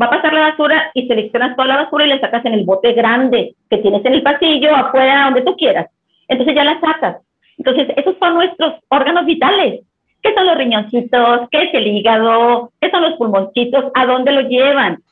Va 0.00 0.06
a 0.06 0.10
pasar 0.10 0.32
la 0.32 0.50
basura 0.50 0.90
y 0.94 1.06
seleccionas 1.06 1.56
toda 1.56 1.68
la 1.68 1.82
basura 1.84 2.06
y 2.06 2.08
la 2.08 2.20
sacas 2.20 2.44
en 2.44 2.54
el 2.54 2.64
bote 2.64 2.92
grande 2.92 3.54
que 3.68 3.78
tienes 3.78 4.04
en 4.04 4.14
el 4.14 4.22
pasillo, 4.22 4.74
afuera, 4.74 5.24
donde 5.24 5.42
tú 5.42 5.54
quieras. 5.56 5.88
Entonces 6.26 6.54
ya 6.54 6.64
la 6.64 6.80
sacas. 6.80 7.18
Entonces, 7.58 7.88
esos 7.96 8.16
son 8.18 8.34
nuestros 8.34 8.74
órganos 8.88 9.26
vitales. 9.26 9.82
¿Qué 10.22 10.34
son 10.34 10.46
los 10.46 10.56
riñoncitos? 10.56 11.48
¿Qué 11.50 11.64
es 11.64 11.74
el 11.74 11.86
hígado? 11.86 12.70
¿Qué 12.80 12.90
son 12.90 13.02
los 13.02 13.14
pulmoncitos? 13.14 13.86
¿A 13.94 14.06
dónde 14.06 14.32
lo 14.32 14.42
llevan? 14.42 15.02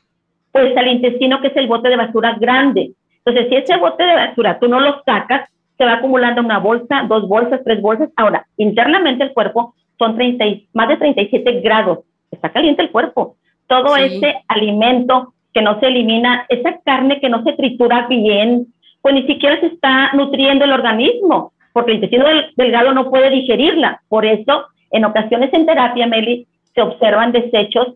Pues 0.51 0.75
al 0.75 0.87
intestino, 0.87 1.41
que 1.41 1.47
es 1.47 1.55
el 1.57 1.67
bote 1.67 1.89
de 1.89 1.95
basura 1.95 2.35
grande. 2.39 2.91
Entonces, 3.29 3.49
si 3.49 3.55
ese 3.57 3.79
bote 3.79 4.03
de 4.03 4.15
basura 4.15 4.57
tú 4.57 4.67
no 4.67 4.79
lo 4.79 5.03
sacas, 5.05 5.47
se 5.77 5.85
va 5.85 5.93
acumulando 5.93 6.41
una 6.41 6.57
bolsa, 6.57 7.05
dos 7.07 7.27
bolsas, 7.27 7.61
tres 7.63 7.79
bolsas. 7.79 8.09
Ahora, 8.15 8.47
internamente 8.57 9.23
el 9.23 9.33
cuerpo 9.33 9.75
son 9.99 10.15
30, 10.15 10.45
más 10.73 10.87
de 10.87 10.97
37 10.97 11.61
grados. 11.61 11.99
Está 12.31 12.49
caliente 12.49 12.81
el 12.81 12.89
cuerpo. 12.89 13.35
Todo 13.67 13.95
ese 13.97 14.43
alimento 14.47 15.35
que 15.53 15.61
no 15.61 15.79
se 15.79 15.87
elimina, 15.87 16.47
esa 16.49 16.79
carne 16.83 17.19
que 17.19 17.29
no 17.29 17.43
se 17.43 17.53
tritura 17.53 18.07
bien, 18.07 18.73
pues 19.01 19.13
ni 19.13 19.27
siquiera 19.27 19.59
se 19.59 19.67
está 19.67 20.11
nutriendo 20.13 20.65
el 20.65 20.73
organismo, 20.73 21.53
porque 21.71 21.91
el 21.91 21.97
intestino 21.97 22.25
delgado 22.55 22.95
no 22.95 23.11
puede 23.11 23.29
digerirla. 23.29 24.01
Por 24.09 24.25
eso, 24.25 24.65
en 24.89 25.05
ocasiones 25.05 25.53
en 25.53 25.67
terapia, 25.67 26.07
Meli, 26.07 26.47
se 26.73 26.81
observan 26.81 27.31
desechos 27.31 27.93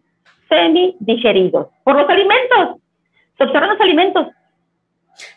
semi-digeridos 0.47 1.69
por 1.83 1.95
los 1.95 2.07
alimentos. 2.07 2.77
Se 3.35 3.45
observan 3.45 3.69
los 3.69 3.81
alimentos 3.81 4.27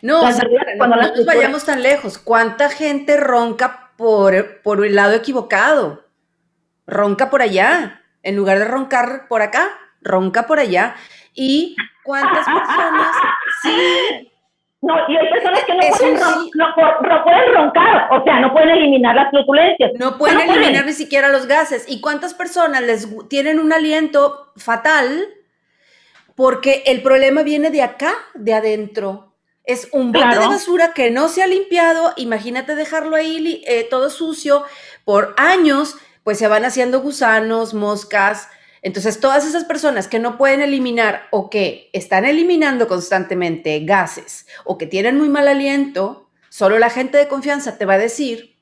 no, 0.01 0.21
no, 0.21 0.87
nos 0.87 1.25
vayamos 1.25 1.65
tan 1.65 1.81
lejos. 1.81 2.17
¿Cuánta 2.17 2.69
gente 2.69 3.17
ronca 3.17 3.91
por, 3.97 4.61
por 4.61 4.85
el 4.85 4.95
lado 4.95 5.13
equivocado? 5.13 6.05
Ronca 6.85 7.29
por 7.29 7.41
allá. 7.41 8.01
En 8.23 8.35
lugar 8.35 8.59
de 8.59 8.65
roncar 8.65 9.27
por 9.27 9.41
acá, 9.41 9.69
ronca 10.01 10.47
por 10.47 10.59
allá. 10.59 10.95
¿Y 11.33 11.75
cuántas 12.03 12.45
personas? 12.45 13.15
Sí. 13.61 14.31
No, 14.81 14.93
y 15.07 15.17
hay 15.17 15.29
personas 15.29 15.63
que 15.63 15.73
no, 15.73 15.79
pueden, 17.23 17.55
roncar, 17.55 18.07
o 18.11 18.23
sea, 18.23 18.39
no 18.39 18.53
pueden 18.53 18.69
eliminar 18.69 19.15
las 19.15 19.31
flutulencias. 19.31 19.91
No 19.97 20.17
pueden 20.17 20.39
eliminar 20.39 20.85
ni 20.85 20.93
siquiera 20.93 21.29
los 21.29 21.47
gases. 21.47 21.85
¿Y 21.87 21.99
cuántas 21.99 22.35
personas 22.35 22.83
les 22.83 23.07
tienen 23.27 23.59
un 23.59 23.73
aliento 23.73 24.51
fatal? 24.55 25.27
Porque 26.35 26.83
el 26.85 27.01
problema 27.01 27.41
viene 27.41 27.71
de 27.71 27.81
acá, 27.81 28.13
de 28.35 28.53
adentro. 28.53 29.26
Es 29.67 29.89
un 29.91 30.11
bote 30.11 30.39
de 30.39 30.47
basura 30.47 30.93
que 30.93 31.11
no 31.11 31.27
se 31.27 31.43
ha 31.43 31.47
limpiado. 31.47 32.13
Imagínate 32.15 32.73
dejarlo 32.73 33.15
ahí 33.15 33.63
eh, 33.67 33.85
todo 33.89 34.09
sucio 34.09 34.63
por 35.03 35.35
años, 35.37 35.97
pues 36.23 36.39
se 36.39 36.47
van 36.47 36.65
haciendo 36.65 37.01
gusanos, 37.01 37.73
moscas. 37.73 38.47
Entonces, 38.81 39.19
todas 39.19 39.45
esas 39.45 39.65
personas 39.65 40.07
que 40.07 40.19
no 40.19 40.37
pueden 40.37 40.61
eliminar 40.61 41.27
o 41.31 41.49
que 41.49 41.89
están 41.91 42.23
eliminando 42.23 42.87
constantemente 42.87 43.81
gases 43.81 44.47
o 44.63 44.77
que 44.77 44.87
tienen 44.87 45.17
muy 45.17 45.27
mal 45.27 45.47
aliento, 45.47 46.29
solo 46.49 46.79
la 46.79 46.89
gente 46.89 47.17
de 47.17 47.27
confianza 47.27 47.77
te 47.77 47.85
va 47.85 47.95
a 47.95 47.99
decir 47.99 48.57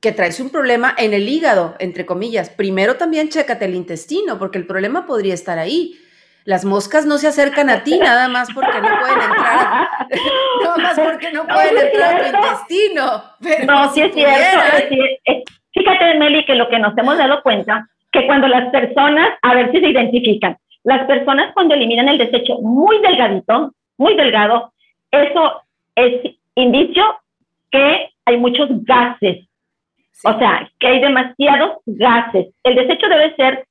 que 0.00 0.12
traes 0.12 0.40
un 0.40 0.50
problema 0.50 0.94
en 0.96 1.12
el 1.12 1.28
hígado, 1.28 1.74
entre 1.78 2.06
comillas. 2.06 2.48
Primero 2.48 2.96
también 2.96 3.28
chécate 3.28 3.66
el 3.66 3.74
intestino, 3.74 4.38
porque 4.38 4.56
el 4.56 4.66
problema 4.66 5.06
podría 5.06 5.34
estar 5.34 5.58
ahí. 5.58 6.00
Las 6.46 6.64
moscas 6.64 7.06
no 7.06 7.18
se 7.18 7.26
acercan 7.26 7.68
a 7.70 7.82
ti 7.82 7.98
nada 7.98 8.28
más 8.28 8.48
porque 8.54 8.80
no 8.80 8.88
pueden 9.00 9.20
entrar, 9.20 9.88
nada 10.62 10.76
más 10.78 10.98
porque 10.98 11.32
no 11.32 11.44
pueden 11.44 11.76
entrar 11.76 12.14
a 12.14 12.18
tu 12.18 12.36
intestino. 12.36 13.66
no, 13.66 13.92
sí 13.92 14.02
es 14.02 14.14
cierto. 14.14 15.44
Fíjate, 15.72 16.14
Meli, 16.14 16.44
que 16.44 16.54
lo 16.54 16.68
que 16.68 16.78
nos 16.78 16.96
hemos 16.96 17.18
dado 17.18 17.42
cuenta, 17.42 17.88
que 18.12 18.26
cuando 18.26 18.46
las 18.46 18.70
personas, 18.70 19.30
a 19.42 19.54
ver 19.54 19.72
si 19.72 19.80
se 19.80 19.88
identifican, 19.88 20.56
las 20.84 21.04
personas 21.06 21.52
cuando 21.52 21.74
eliminan 21.74 22.08
el 22.08 22.16
desecho 22.16 22.60
muy 22.62 23.00
delgadito, 23.00 23.74
muy 23.98 24.14
delgado, 24.14 24.72
eso 25.10 25.62
es 25.96 26.36
indicio 26.54 27.04
que 27.72 28.10
hay 28.24 28.36
muchos 28.36 28.68
gases. 28.84 29.48
O 30.24 30.38
sea, 30.38 30.70
que 30.78 30.86
hay 30.86 31.00
demasiados 31.00 31.78
gases. 31.86 32.46
El 32.62 32.76
desecho 32.76 33.08
debe 33.08 33.34
ser 33.34 33.65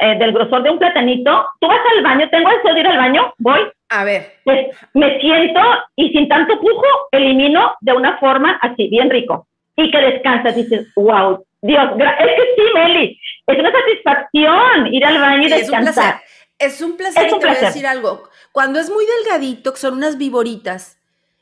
eh, 0.00 0.16
del 0.18 0.32
grosor 0.32 0.62
de 0.62 0.70
un 0.70 0.78
platanito, 0.78 1.46
tú 1.60 1.68
vas 1.68 1.80
al 1.96 2.02
baño, 2.02 2.28
tengo 2.30 2.50
eso 2.50 2.74
de 2.74 2.80
ir 2.80 2.86
al 2.86 2.96
baño, 2.96 3.34
voy. 3.38 3.60
A 3.90 4.04
ver. 4.04 4.34
Pues 4.44 4.68
me 4.94 5.20
siento 5.20 5.60
y 5.96 6.10
sin 6.10 6.28
tanto 6.28 6.58
pujo 6.60 6.86
elimino 7.12 7.74
de 7.80 7.92
una 7.92 8.18
forma 8.18 8.58
así, 8.62 8.88
bien 8.88 9.10
rico. 9.10 9.46
Y 9.76 9.90
que 9.90 9.98
descansas, 9.98 10.54
dices, 10.56 10.92
wow, 10.94 11.44
Dios, 11.62 11.90
es 11.98 12.26
que 12.26 12.42
sí, 12.56 12.62
Meli, 12.74 13.20
es 13.46 13.58
una 13.58 13.72
satisfacción 13.72 14.86
ir 14.92 15.04
al 15.04 15.20
baño 15.20 15.46
y 15.46 15.50
descansar. 15.50 16.20
Es 16.58 16.80
un 16.80 16.96
placer. 16.96 17.26
Es 17.26 17.32
un 17.32 17.40
placer, 17.40 17.40
y 17.40 17.40
te 17.40 17.46
voy 17.46 17.56
a 17.56 17.68
decir 17.68 17.86
algo. 17.86 18.28
Cuando 18.52 18.78
es 18.80 18.90
muy 18.90 19.04
delgadito, 19.06 19.74
son 19.76 19.94
unas 19.94 20.18
viboritas. 20.18 20.98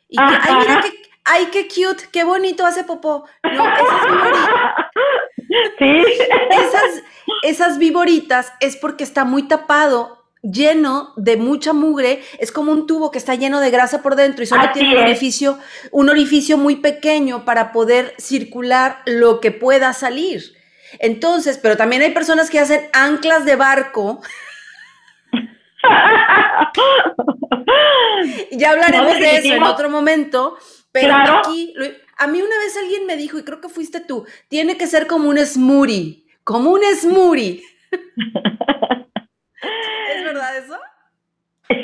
Y 0.09 0.17
que, 0.17 0.23
ay, 0.23 0.55
mira 0.61 0.81
que, 0.81 0.91
ay, 1.29 1.49
qué 1.53 1.69
cute, 1.69 2.09
qué 2.13 2.25
bonito 2.25 2.67
hace 2.67 2.85
popó. 2.85 3.25
No, 3.43 3.75
esas 3.75 4.07
viboritas. 4.07 4.51
Sí. 5.79 6.03
Esas, 6.51 7.03
esas 7.43 7.79
viboritas 7.79 8.53
es 8.61 8.77
porque 8.77 9.05
está 9.05 9.25
muy 9.25 9.45
tapado, 9.45 10.27
lleno 10.43 11.13
de 11.17 11.37
mucha 11.37 11.73
mugre, 11.73 12.23
es 12.39 12.53
como 12.53 12.73
un 12.73 12.87
tubo 12.87 13.11
que 13.11 13.19
está 13.19 13.35
lleno 13.35 13.61
de 13.61 13.71
grasa 13.71 14.03
por 14.03 14.15
dentro 14.15 14.43
y 14.43 14.47
solo 14.47 14.71
tiene 14.73 14.97
un 14.97 15.03
orificio, 15.03 15.59
un 15.91 16.11
orificio 16.11 16.59
muy 16.59 16.77
pequeño 16.77 17.45
para 17.45 17.73
poder 17.73 18.15
circular 18.19 19.03
lo 19.07 19.41
que 19.41 19.51
pueda 19.51 19.93
salir. 19.93 20.43
Entonces, 21.01 21.59
pero 21.59 21.77
también 21.77 22.03
hay 22.03 22.13
personas 22.13 22.51
que 22.51 22.61
hacen 22.61 22.89
anclas 22.93 23.45
de 23.45 23.57
barco 23.57 24.21
ya 28.53 28.71
hablaremos 28.71 29.19
de 29.19 29.37
eso 29.37 29.55
en 29.55 29.63
otro 29.63 29.91
momento, 29.91 30.57
pero 31.01 31.15
aquí, 31.15 31.75
a 32.19 32.27
mí 32.27 32.43
una 32.43 32.59
vez 32.59 32.77
alguien 32.77 33.07
me 33.07 33.17
dijo, 33.17 33.39
y 33.39 33.45
creo 33.45 33.61
que 33.61 33.69
fuiste 33.69 34.01
tú, 34.01 34.27
tiene 34.49 34.77
que 34.77 34.87
ser 34.87 35.07
como 35.07 35.29
un 35.29 35.39
smoothie, 35.39 36.25
como 36.45 36.71
un 36.71 36.83
smoothie. 36.83 37.63
¿Es 40.15 40.25
verdad 40.25 40.57
eso? 40.59 40.77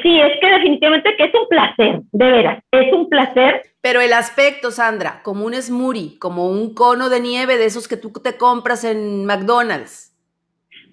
Sí, 0.03 0.19
es 0.19 0.41
que 0.41 0.51
definitivamente 0.51 1.15
que 1.17 1.25
es 1.25 1.35
un 1.35 1.47
placer, 1.49 2.01
de 2.13 2.31
veras, 2.31 2.63
es 2.73 2.93
un 2.93 3.09
placer. 3.09 3.63
Pero 3.83 4.01
el 4.01 4.13
aspecto, 4.15 4.71
Sandra, 4.71 5.21
como 5.23 5.45
un 5.45 5.55
smoothie, 5.55 6.19
como 6.19 6.49
un 6.49 6.75
cono 6.75 7.11
de 7.11 7.21
nieve 7.21 7.59
de 7.59 7.67
esos 7.67 7.87
que 7.87 7.99
tú 7.99 8.11
te 8.11 8.37
compras 8.37 8.85
en 8.85 9.27
McDonald's. 9.27 10.11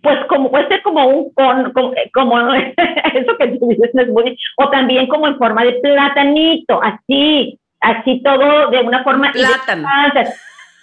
Pues 0.03 0.17
como 0.27 0.51
puede 0.51 0.67
ser 0.67 0.81
como 0.81 1.07
un 1.07 1.33
cono, 1.33 1.71
como, 2.13 2.53
eso 2.53 3.37
que 3.37 3.47
tú 3.47 3.67
dices, 3.69 3.91
smoothie, 3.91 4.37
o 4.57 4.69
también 4.69 5.07
como 5.07 5.27
en 5.27 5.37
forma 5.37 5.63
de 5.63 5.73
platanito, 5.73 6.81
así, 6.83 7.57
así 7.81 8.21
todo 8.23 8.69
de 8.69 8.79
una 8.79 9.03
forma. 9.03 9.31
Plátano. 9.31 9.87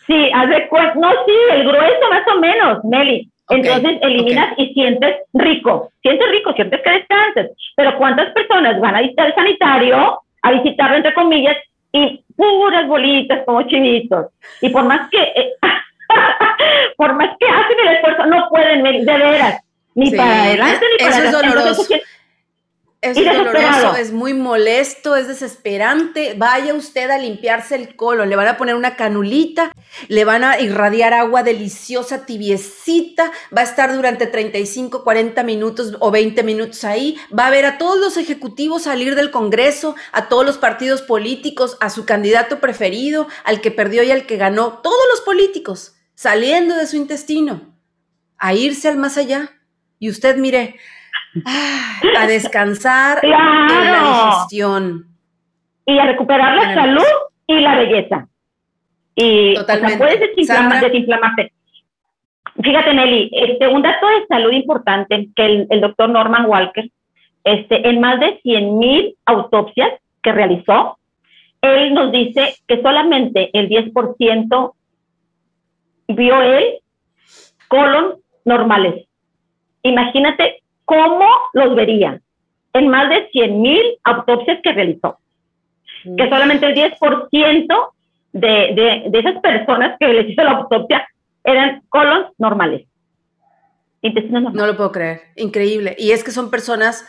Sí, 0.06 0.30
hace 0.34 0.68
no, 0.96 1.10
sí, 1.26 1.36
el 1.52 1.64
grueso 1.64 2.10
más 2.10 2.26
o 2.34 2.40
menos, 2.40 2.84
Meli. 2.84 3.30
Entonces 3.50 3.98
eliminas 4.02 4.52
y 4.58 4.72
sientes 4.74 5.16
rico, 5.32 5.90
sientes 6.02 6.30
rico, 6.30 6.52
sientes 6.52 6.80
que 6.82 6.90
descanses. 6.90 7.50
Pero 7.76 7.96
¿cuántas 7.96 8.32
personas 8.32 8.78
van 8.80 8.96
a 8.96 9.00
visitar 9.00 9.26
el 9.26 9.34
sanitario, 9.34 10.20
a 10.42 10.52
visitarlo 10.52 10.96
entre 10.96 11.14
comillas, 11.14 11.56
y 11.92 12.22
puras 12.36 12.86
bolitas 12.86 13.44
como 13.46 13.62
chivitos? 13.62 14.26
Y 14.60 14.68
por 14.68 14.84
más 14.84 15.08
que, 15.10 15.22
eh, 15.22 15.54
por 16.96 17.14
más 17.14 17.30
que 17.38 17.46
hacen 17.46 17.78
el 17.86 17.94
esfuerzo, 17.94 18.26
no 18.26 18.48
pueden, 18.50 18.82
de 18.82 19.16
veras, 19.16 19.62
ni 19.94 20.10
para 20.10 20.42
adelante 20.42 20.86
ni 20.92 21.04
para 21.04 21.16
atrás. 21.16 21.24
Es 21.24 21.32
doloroso. 21.32 21.94
Es 23.00 23.14
doloroso, 23.14 23.94
es 23.94 24.12
muy 24.12 24.34
molesto, 24.34 25.14
es 25.14 25.28
desesperante. 25.28 26.34
Vaya 26.36 26.74
usted 26.74 27.08
a 27.10 27.18
limpiarse 27.18 27.76
el 27.76 27.94
colon, 27.94 28.28
le 28.28 28.34
van 28.34 28.48
a 28.48 28.56
poner 28.56 28.74
una 28.74 28.96
canulita, 28.96 29.72
le 30.08 30.24
van 30.24 30.42
a 30.42 30.58
irradiar 30.60 31.14
agua 31.14 31.44
deliciosa, 31.44 32.26
tibiecita, 32.26 33.30
va 33.56 33.60
a 33.60 33.64
estar 33.64 33.94
durante 33.94 34.26
35, 34.26 35.04
40 35.04 35.44
minutos 35.44 35.96
o 36.00 36.10
20 36.10 36.42
minutos 36.42 36.82
ahí, 36.82 37.16
va 37.36 37.46
a 37.46 37.50
ver 37.50 37.66
a 37.66 37.78
todos 37.78 38.00
los 38.00 38.16
ejecutivos 38.16 38.82
salir 38.82 39.14
del 39.14 39.30
Congreso, 39.30 39.94
a 40.10 40.28
todos 40.28 40.44
los 40.44 40.58
partidos 40.58 41.00
políticos, 41.00 41.76
a 41.78 41.90
su 41.90 42.04
candidato 42.04 42.58
preferido, 42.58 43.28
al 43.44 43.60
que 43.60 43.70
perdió 43.70 44.02
y 44.02 44.10
al 44.10 44.26
que 44.26 44.38
ganó, 44.38 44.78
todos 44.78 45.04
los 45.12 45.20
políticos 45.20 45.94
saliendo 46.16 46.74
de 46.74 46.88
su 46.88 46.96
intestino, 46.96 47.76
a 48.38 48.54
irse 48.54 48.88
al 48.88 48.96
más 48.96 49.16
allá. 49.16 49.52
Y 50.00 50.10
usted 50.10 50.36
mire, 50.36 50.80
a 51.44 52.26
descansar 52.26 53.18
en 53.22 53.30
la 53.30 54.26
digestión. 54.26 55.06
Y 55.86 55.98
a 55.98 56.06
recuperar 56.06 56.56
la 56.56 56.74
salud 56.74 57.02
y 57.46 57.60
la 57.60 57.76
belleza. 57.76 58.28
Y 59.14 59.54
Totalmente. 59.54 59.98
puedes 59.98 60.20
desinflamarte. 60.20 61.52
Fíjate, 62.62 62.94
Nelly, 62.94 63.30
este, 63.32 63.68
un 63.68 63.82
dato 63.82 64.06
de 64.08 64.26
salud 64.26 64.52
importante 64.52 65.28
que 65.34 65.66
el, 65.68 65.80
doctor 65.80 66.08
Norman 66.08 66.46
Walker, 66.46 66.90
este, 67.44 67.88
en 67.88 68.00
más 68.00 68.18
de 68.20 68.40
100 68.42 68.78
mil 68.78 69.16
autopsias 69.26 69.90
que 70.22 70.32
realizó, 70.32 70.98
él 71.62 71.94
nos 71.94 72.12
dice 72.12 72.54
que 72.66 72.82
solamente 72.82 73.50
el 73.52 73.68
10% 73.68 74.72
vio 76.08 76.42
él 76.42 76.78
colon 77.68 78.16
normales. 78.44 79.06
Imagínate 79.82 80.62
¿cómo 80.88 81.28
los 81.52 81.76
vería? 81.76 82.20
En 82.72 82.88
más 82.88 83.10
de 83.10 83.28
100 83.30 83.60
mil 83.60 83.82
autopsias 84.04 84.58
que 84.62 84.72
realizó. 84.72 85.18
Que 86.16 86.28
solamente 86.28 86.66
el 86.66 86.74
10% 86.74 87.90
de, 88.32 89.10
de, 89.10 89.18
esas 89.18 89.40
personas 89.40 89.96
que 90.00 90.08
les 90.08 90.30
hizo 90.30 90.42
la 90.42 90.52
autopsia 90.52 91.06
eran 91.44 91.82
colon 91.90 92.26
normales. 92.38 92.86
No 94.02 94.66
lo 94.66 94.76
puedo 94.76 94.92
creer. 94.92 95.22
Increíble. 95.36 95.94
Y 95.98 96.12
es 96.12 96.24
que 96.24 96.30
son 96.30 96.50
personas, 96.50 97.06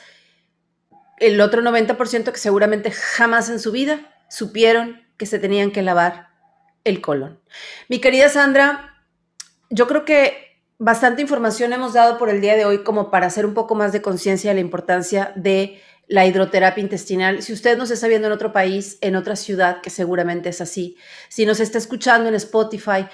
el 1.20 1.40
otro 1.40 1.62
90% 1.62 2.32
que 2.32 2.38
seguramente 2.38 2.92
jamás 2.92 3.50
en 3.50 3.60
su 3.60 3.72
vida 3.72 4.00
supieron 4.30 5.02
que 5.18 5.26
se 5.26 5.40
tenían 5.40 5.72
que 5.72 5.84
lavar 5.84 6.28
el 6.84 7.00
colon. 7.00 7.40
Mi 7.88 8.00
querida 8.00 8.28
Sandra, 8.28 8.96
yo 9.70 9.88
creo 9.88 10.04
que 10.04 10.49
bastante 10.80 11.22
información 11.22 11.74
hemos 11.74 11.94
dado 11.94 12.18
por 12.18 12.30
el 12.30 12.40
día 12.40 12.56
de 12.56 12.66
hoy 12.66 12.84
como 12.84 13.12
para 13.12 13.28
hacer 13.28 13.46
un 13.46 13.54
poco 13.54 13.76
más 13.76 13.92
de 13.92 14.02
conciencia 14.02 14.50
de 14.50 14.56
la 14.56 14.62
importancia 14.62 15.34
de 15.36 15.82
la 16.08 16.26
hidroterapia 16.26 16.82
intestinal. 16.82 17.44
Si 17.44 17.54
usted 17.54 17.78
nos 17.78 17.92
está 17.92 18.08
viendo 18.08 18.28
en 18.28 18.34
otro 18.34 18.52
país, 18.52 18.98
en 19.02 19.16
otra 19.16 19.36
ciudad, 19.36 19.82
que 19.82 19.90
seguramente 19.92 20.50
es 20.50 20.62
así, 20.62 20.98
si 21.28 21.46
nos 21.46 21.60
está 21.60 21.78
escuchando 21.78 22.30
en 22.30 22.36
Spotify, 22.36 23.08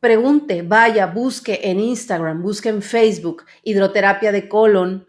pregunte, 0.00 0.62
vaya, 0.62 1.06
busque 1.06 1.60
en 1.62 1.78
Instagram, 1.80 2.42
busque 2.42 2.68
en 2.68 2.82
Facebook 2.82 3.44
hidroterapia 3.62 4.32
de 4.32 4.48
colon 4.48 5.06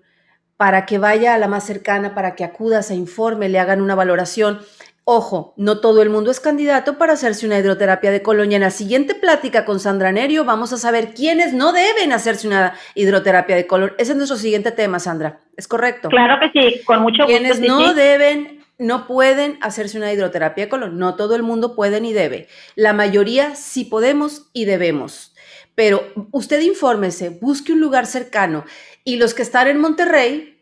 para 0.56 0.86
que 0.86 1.00
vaya 1.00 1.34
a 1.34 1.40
la 1.40 1.48
más 1.48 1.66
cercana, 1.66 2.14
para 2.14 2.36
que 2.36 2.44
acuda, 2.44 2.84
se 2.84 2.94
informe, 2.94 3.50
le 3.50 3.60
hagan 3.60 3.82
una 3.82 3.96
valoración. 3.96 4.62
Ojo, 5.06 5.54
no 5.58 5.82
todo 5.82 6.02
el 6.02 6.10
mundo 6.10 6.32
es 6.32 6.40
candidato 6.40 6.98
para 6.98 7.14
hacerse 7.14 7.46
una 7.46 7.60
hidroterapia 7.60 8.10
de 8.10 8.22
colon. 8.22 8.54
en 8.54 8.62
la 8.62 8.70
siguiente 8.70 9.16
plática 9.16 9.66
con 9.66 9.82
Sandra 9.82 10.14
Nerio 10.14 10.46
vamos 10.46 10.72
a 10.72 10.78
saber 10.78 11.14
quiénes 11.14 11.52
no 11.54 11.74
deben 11.74 12.14
hacerse 12.14 12.48
una 12.48 12.76
hidroterapia 12.96 13.58
de 13.58 13.68
colon. 13.68 13.94
Ese 13.98 14.14
es 14.14 14.18
nuestro 14.18 14.38
siguiente 14.38 14.72
tema, 14.72 15.00
Sandra. 15.00 15.42
¿Es 15.58 15.68
correcto? 15.68 16.08
Claro 16.08 16.36
que 16.40 16.58
sí, 16.58 16.82
con 16.86 17.02
mucho 17.02 17.24
gusto. 17.24 17.38
Quienes 17.38 17.60
no 17.60 17.94
deben, 17.94 18.64
no 18.78 19.06
pueden 19.06 19.58
hacerse 19.60 19.98
una 19.98 20.14
hidroterapia 20.14 20.66
de 20.66 20.70
colon. 20.70 20.98
No 20.98 21.16
todo 21.16 21.36
el 21.36 21.44
mundo 21.44 21.76
puede 21.76 22.00
ni 22.00 22.14
debe. 22.14 22.48
La 22.76 22.94
mayoría 22.94 23.56
sí 23.56 23.84
podemos 23.84 24.50
y 24.54 24.64
debemos. 24.64 25.36
Pero 25.76 26.14
usted 26.32 26.62
infórmese, 26.62 27.30
busque 27.42 27.74
un 27.74 27.82
lugar 27.82 28.06
cercano. 28.06 28.64
Y 29.04 29.18
los 29.18 29.34
que 29.34 29.42
están 29.42 29.68
en 29.68 29.82
Monterrey, 29.82 30.62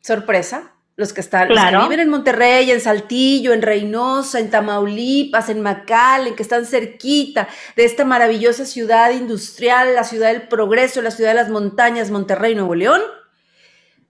sorpresa, 0.00 0.72
los 0.98 1.12
que 1.12 1.20
están, 1.20 1.48
los 1.48 1.56
que 1.56 1.78
viven 1.78 2.00
en 2.00 2.08
Monterrey, 2.08 2.72
en 2.72 2.80
Saltillo, 2.80 3.52
en 3.52 3.62
Reynosa, 3.62 4.40
en 4.40 4.50
Tamaulipas, 4.50 5.48
en 5.48 5.64
en 5.64 6.34
que 6.34 6.42
están 6.42 6.66
cerquita 6.66 7.48
de 7.76 7.84
esta 7.84 8.04
maravillosa 8.04 8.66
ciudad 8.66 9.12
industrial, 9.12 9.94
la 9.94 10.02
ciudad 10.02 10.32
del 10.32 10.48
progreso, 10.48 11.00
la 11.00 11.12
ciudad 11.12 11.30
de 11.30 11.36
las 11.36 11.50
montañas, 11.50 12.10
Monterrey, 12.10 12.56
Nuevo 12.56 12.74
León. 12.74 13.00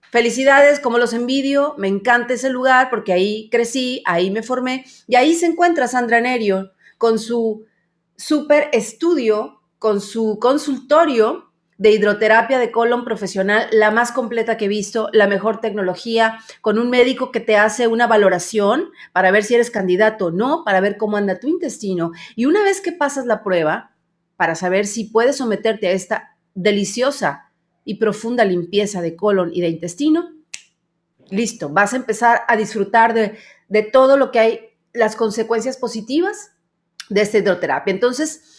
Felicidades, 0.09 0.79
como 0.79 0.97
los 0.97 1.13
envidio, 1.13 1.75
me 1.77 1.87
encanta 1.87 2.33
ese 2.33 2.49
lugar 2.49 2.89
porque 2.89 3.13
ahí 3.13 3.49
crecí, 3.51 4.01
ahí 4.07 4.31
me 4.31 4.41
formé 4.41 4.83
y 5.05 5.15
ahí 5.15 5.35
se 5.35 5.45
encuentra 5.45 5.87
Sandra 5.87 6.19
Nerio 6.21 6.71
con 6.97 7.19
su 7.19 7.67
super 8.17 8.67
estudio, 8.73 9.61
con 9.77 10.01
su 10.01 10.39
consultorio 10.39 11.48
de 11.79 11.91
hidroterapia 11.91 12.59
de 12.59 12.71
colon 12.71 13.05
profesional, 13.05 13.67
la 13.71 13.89
más 13.89 14.11
completa 14.11 14.57
que 14.57 14.65
he 14.65 14.67
visto, 14.67 15.09
la 15.13 15.27
mejor 15.27 15.61
tecnología, 15.61 16.39
con 16.59 16.77
un 16.77 16.89
médico 16.89 17.31
que 17.31 17.39
te 17.39 17.55
hace 17.55 17.87
una 17.87 18.05
valoración 18.05 18.89
para 19.13 19.31
ver 19.31 19.45
si 19.45 19.55
eres 19.55 19.71
candidato 19.71 20.25
o 20.25 20.31
no, 20.31 20.63
para 20.65 20.81
ver 20.81 20.97
cómo 20.97 21.15
anda 21.15 21.39
tu 21.39 21.47
intestino. 21.47 22.11
Y 22.35 22.45
una 22.45 22.63
vez 22.63 22.81
que 22.81 22.91
pasas 22.91 23.25
la 23.25 23.43
prueba, 23.43 23.95
para 24.35 24.55
saber 24.55 24.87
si 24.87 25.05
puedes 25.05 25.37
someterte 25.37 25.87
a 25.87 25.91
esta 25.91 26.35
deliciosa 26.53 27.49
y 27.85 27.95
profunda 27.95 28.43
limpieza 28.43 29.01
de 29.01 29.15
colon 29.15 29.49
y 29.53 29.61
de 29.61 29.69
intestino, 29.69 30.33
listo, 31.29 31.69
vas 31.69 31.93
a 31.93 31.97
empezar 31.97 32.41
a 32.49 32.57
disfrutar 32.57 33.13
de, 33.13 33.37
de 33.69 33.83
todo 33.83 34.17
lo 34.17 34.31
que 34.31 34.39
hay, 34.39 34.59
las 34.91 35.15
consecuencias 35.15 35.77
positivas 35.77 36.51
de 37.07 37.21
esta 37.21 37.37
hidroterapia. 37.37 37.93
Entonces, 37.93 38.58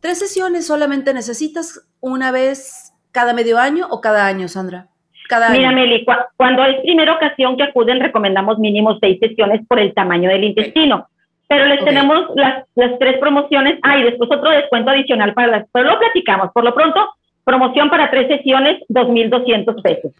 Tres 0.00 0.18
sesiones 0.18 0.66
solamente 0.66 1.12
necesitas 1.12 1.86
una 2.00 2.30
vez 2.30 2.92
cada 3.10 3.32
medio 3.32 3.58
año 3.58 3.86
o 3.90 4.00
cada 4.00 4.26
año, 4.26 4.48
Sandra. 4.48 4.86
Cada 5.28 5.50
Mira, 5.50 5.72
Meli, 5.72 6.06
cuando 6.36 6.64
es 6.64 6.80
primera 6.80 7.14
ocasión 7.14 7.56
que 7.56 7.64
acuden, 7.64 8.00
recomendamos 8.00 8.58
mínimo 8.58 8.96
seis 9.00 9.18
sesiones 9.20 9.60
por 9.66 9.78
el 9.78 9.92
tamaño 9.92 10.30
del 10.30 10.44
intestino. 10.44 11.08
Pero 11.48 11.66
les 11.66 11.84
tenemos 11.84 12.28
las, 12.34 12.64
tres 12.98 13.18
promociones. 13.18 13.78
Ah, 13.82 13.98
y 13.98 14.04
después 14.04 14.30
otro 14.30 14.50
descuento 14.50 14.90
adicional 14.90 15.34
para 15.34 15.48
las. 15.48 15.66
Pero 15.72 15.90
lo 15.90 15.98
platicamos. 15.98 16.50
Por 16.52 16.64
lo 16.64 16.74
pronto, 16.74 17.08
promoción 17.44 17.90
para 17.90 18.10
tres 18.10 18.28
sesiones, 18.28 18.82
2,200 18.88 19.82
pesos. 19.82 20.12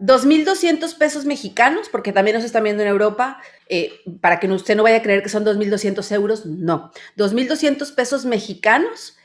2.200 0.00 0.98
pesos 0.98 1.24
mexicanos, 1.24 1.88
porque 1.88 2.12
también 2.12 2.36
nos 2.36 2.44
están 2.44 2.64
viendo 2.64 2.82
en 2.82 2.88
Europa, 2.88 3.38
eh, 3.68 3.92
para 4.20 4.40
que 4.40 4.48
usted 4.48 4.76
no 4.76 4.82
vaya 4.82 4.96
a 4.96 5.02
creer 5.02 5.22
que 5.22 5.28
son 5.28 5.44
2.200 5.44 6.12
euros, 6.12 6.44
no. 6.44 6.90
2.200 7.16 7.94
pesos 7.94 8.24
mexicanos 8.24 9.16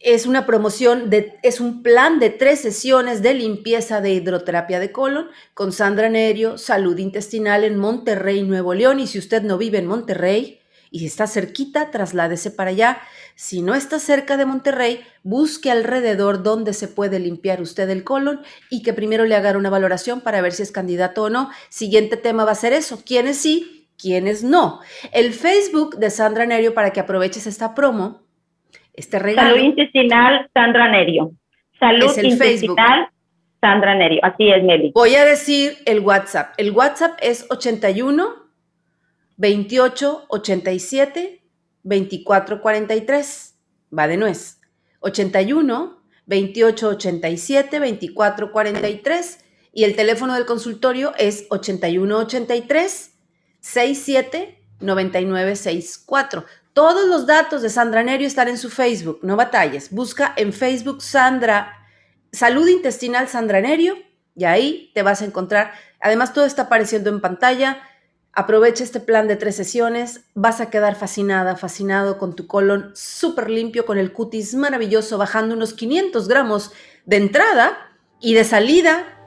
es 0.00 0.26
una 0.26 0.46
promoción, 0.46 1.10
de, 1.10 1.38
es 1.42 1.60
un 1.60 1.82
plan 1.82 2.20
de 2.20 2.30
tres 2.30 2.60
sesiones 2.60 3.20
de 3.22 3.34
limpieza 3.34 4.00
de 4.00 4.10
hidroterapia 4.10 4.78
de 4.78 4.92
colon 4.92 5.28
con 5.54 5.72
Sandra 5.72 6.08
Nerio, 6.08 6.56
Salud 6.56 6.96
Intestinal 6.98 7.64
en 7.64 7.78
Monterrey, 7.78 8.42
Nuevo 8.42 8.74
León. 8.74 9.00
Y 9.00 9.06
si 9.06 9.18
usted 9.18 9.42
no 9.42 9.58
vive 9.58 9.78
en 9.78 9.86
Monterrey 9.86 10.60
Y 10.90 11.04
está 11.04 11.26
cerquita, 11.26 11.90
trasládese 11.90 12.50
para 12.50 12.70
allá. 12.70 13.00
Si 13.34 13.60
no 13.60 13.74
está 13.74 13.98
cerca 13.98 14.36
de 14.36 14.46
Monterrey, 14.46 15.00
busque 15.22 15.70
alrededor 15.70 16.42
donde 16.42 16.72
se 16.72 16.88
puede 16.88 17.18
limpiar 17.18 17.60
usted 17.60 17.90
el 17.90 18.04
colon 18.04 18.40
y 18.70 18.82
que 18.82 18.94
primero 18.94 19.26
le 19.26 19.34
haga 19.36 19.56
una 19.58 19.68
valoración 19.68 20.22
para 20.22 20.40
ver 20.40 20.52
si 20.52 20.62
es 20.62 20.72
candidato 20.72 21.24
o 21.24 21.30
no. 21.30 21.50
Siguiente 21.68 22.16
tema 22.16 22.44
va 22.44 22.52
a 22.52 22.54
ser 22.54 22.72
eso. 22.72 23.02
¿Quiénes 23.04 23.36
sí? 23.36 23.88
¿Quiénes 23.98 24.42
no? 24.44 24.80
El 25.12 25.34
Facebook 25.34 25.98
de 25.98 26.08
Sandra 26.10 26.46
Nerio 26.46 26.72
para 26.72 26.92
que 26.92 27.00
aproveches 27.00 27.46
esta 27.46 27.74
promo, 27.74 28.27
este 28.98 29.18
regalo. 29.18 29.50
Salud 29.50 29.64
intestinal 29.64 30.50
Sandra 30.52 30.90
Nerio. 30.90 31.32
Salud 31.78 32.16
intestinal 32.22 33.08
Sandra 33.60 33.94
Nerio. 33.94 34.20
Así 34.22 34.50
es, 34.50 34.62
Meli. 34.62 34.92
Voy 34.94 35.14
a 35.14 35.24
decir 35.24 35.78
el 35.86 36.00
WhatsApp. 36.00 36.54
El 36.58 36.72
WhatsApp 36.72 37.18
es 37.22 37.46
81 37.50 38.34
28 39.36 40.26
87 40.28 41.42
24 41.82 42.60
43. 42.60 43.58
Va 43.96 44.08
de 44.08 44.16
nuez. 44.16 44.60
81 45.00 46.02
28 46.26 46.88
87 46.88 47.78
24 47.78 48.52
43. 48.52 49.44
Y 49.72 49.84
el 49.84 49.94
teléfono 49.94 50.34
del 50.34 50.44
consultorio 50.44 51.12
es 51.18 51.46
81 51.50 52.16
83 52.18 53.14
67 53.60 54.58
99 54.80 55.56
64. 55.56 56.44
Todos 56.78 57.08
los 57.08 57.26
datos 57.26 57.60
de 57.62 57.70
Sandra 57.70 58.04
Nerio 58.04 58.28
están 58.28 58.46
en 58.46 58.56
su 58.56 58.70
Facebook, 58.70 59.18
no 59.22 59.34
batalles. 59.34 59.90
Busca 59.90 60.32
en 60.36 60.52
Facebook 60.52 61.02
Sandra, 61.02 61.76
Salud 62.30 62.68
Intestinal 62.68 63.26
Sandra 63.26 63.60
Nerio 63.60 63.96
y 64.36 64.44
ahí 64.44 64.92
te 64.94 65.02
vas 65.02 65.20
a 65.20 65.24
encontrar. 65.24 65.72
Además, 65.98 66.32
todo 66.32 66.44
está 66.44 66.62
apareciendo 66.62 67.10
en 67.10 67.20
pantalla 67.20 67.82
Aprovecha 68.32 68.84
este 68.84 69.00
plan 69.00 69.26
de 69.26 69.34
tres 69.34 69.56
sesiones, 69.56 70.20
vas 70.34 70.60
a 70.60 70.70
quedar 70.70 70.94
fascinada, 70.94 71.56
fascinado 71.56 72.18
con 72.18 72.36
tu 72.36 72.46
colon 72.46 72.92
súper 72.94 73.50
limpio, 73.50 73.84
con 73.84 73.98
el 73.98 74.12
cutis 74.12 74.54
maravilloso, 74.54 75.18
bajando 75.18 75.56
unos 75.56 75.74
500 75.74 76.28
gramos 76.28 76.70
de 77.04 77.16
entrada 77.16 77.76
y 78.20 78.34
de 78.34 78.44
salida, 78.44 79.17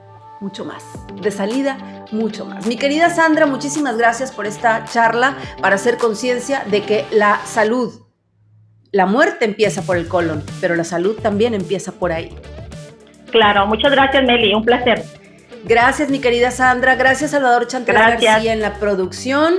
mucho 0.41 0.65
más. 0.65 0.83
De 1.21 1.31
salida, 1.31 1.77
mucho 2.11 2.45
más. 2.45 2.65
Mi 2.65 2.75
querida 2.75 3.09
Sandra, 3.09 3.45
muchísimas 3.45 3.97
gracias 3.97 4.31
por 4.31 4.47
esta 4.47 4.83
charla 4.85 5.37
para 5.61 5.75
hacer 5.75 5.97
conciencia 5.97 6.63
de 6.69 6.81
que 6.81 7.05
la 7.11 7.39
salud, 7.45 8.01
la 8.91 9.05
muerte 9.05 9.45
empieza 9.45 9.83
por 9.83 9.97
el 9.97 10.07
colon, 10.07 10.43
pero 10.59 10.75
la 10.75 10.83
salud 10.83 11.15
también 11.21 11.53
empieza 11.53 11.91
por 11.93 12.11
ahí. 12.11 12.35
Claro, 13.31 13.67
muchas 13.67 13.91
gracias 13.91 14.23
Meli, 14.25 14.53
un 14.53 14.65
placer. 14.65 15.03
Gracias, 15.63 16.09
mi 16.09 16.19
querida 16.19 16.49
Sandra. 16.49 16.95
Gracias, 16.95 17.31
Salvador 17.31 17.67
Chantal 17.67 17.95
García 17.95 18.51
en 18.51 18.61
la 18.61 18.73
producción. 18.73 19.53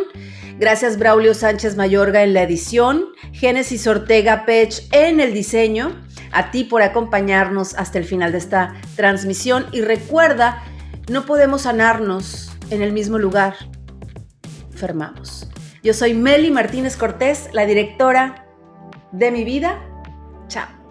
Gracias, 0.58 0.98
Braulio 0.98 1.32
Sánchez 1.32 1.76
Mayorga 1.76 2.24
en 2.24 2.34
la 2.34 2.42
edición. 2.42 3.06
Génesis 3.32 3.86
Ortega 3.86 4.44
Pech 4.44 4.82
en 4.92 5.20
el 5.20 5.32
diseño. 5.32 6.02
A 6.32 6.50
ti 6.50 6.64
por 6.64 6.82
acompañarnos 6.82 7.74
hasta 7.74 7.98
el 7.98 8.04
final 8.04 8.32
de 8.32 8.38
esta 8.38 8.74
transmisión. 8.96 9.66
Y 9.72 9.82
recuerda, 9.82 10.62
no 11.08 11.26
podemos 11.26 11.62
sanarnos 11.62 12.50
en 12.70 12.82
el 12.82 12.92
mismo 12.92 13.18
lugar. 13.18 13.54
Enfermamos. 14.72 15.48
Yo 15.82 15.94
soy 15.94 16.14
Meli 16.14 16.50
Martínez 16.50 16.96
Cortés, 16.96 17.48
la 17.52 17.66
directora 17.66 18.46
de 19.10 19.30
mi 19.30 19.44
vida. 19.44 19.80
Chao. 20.48 20.81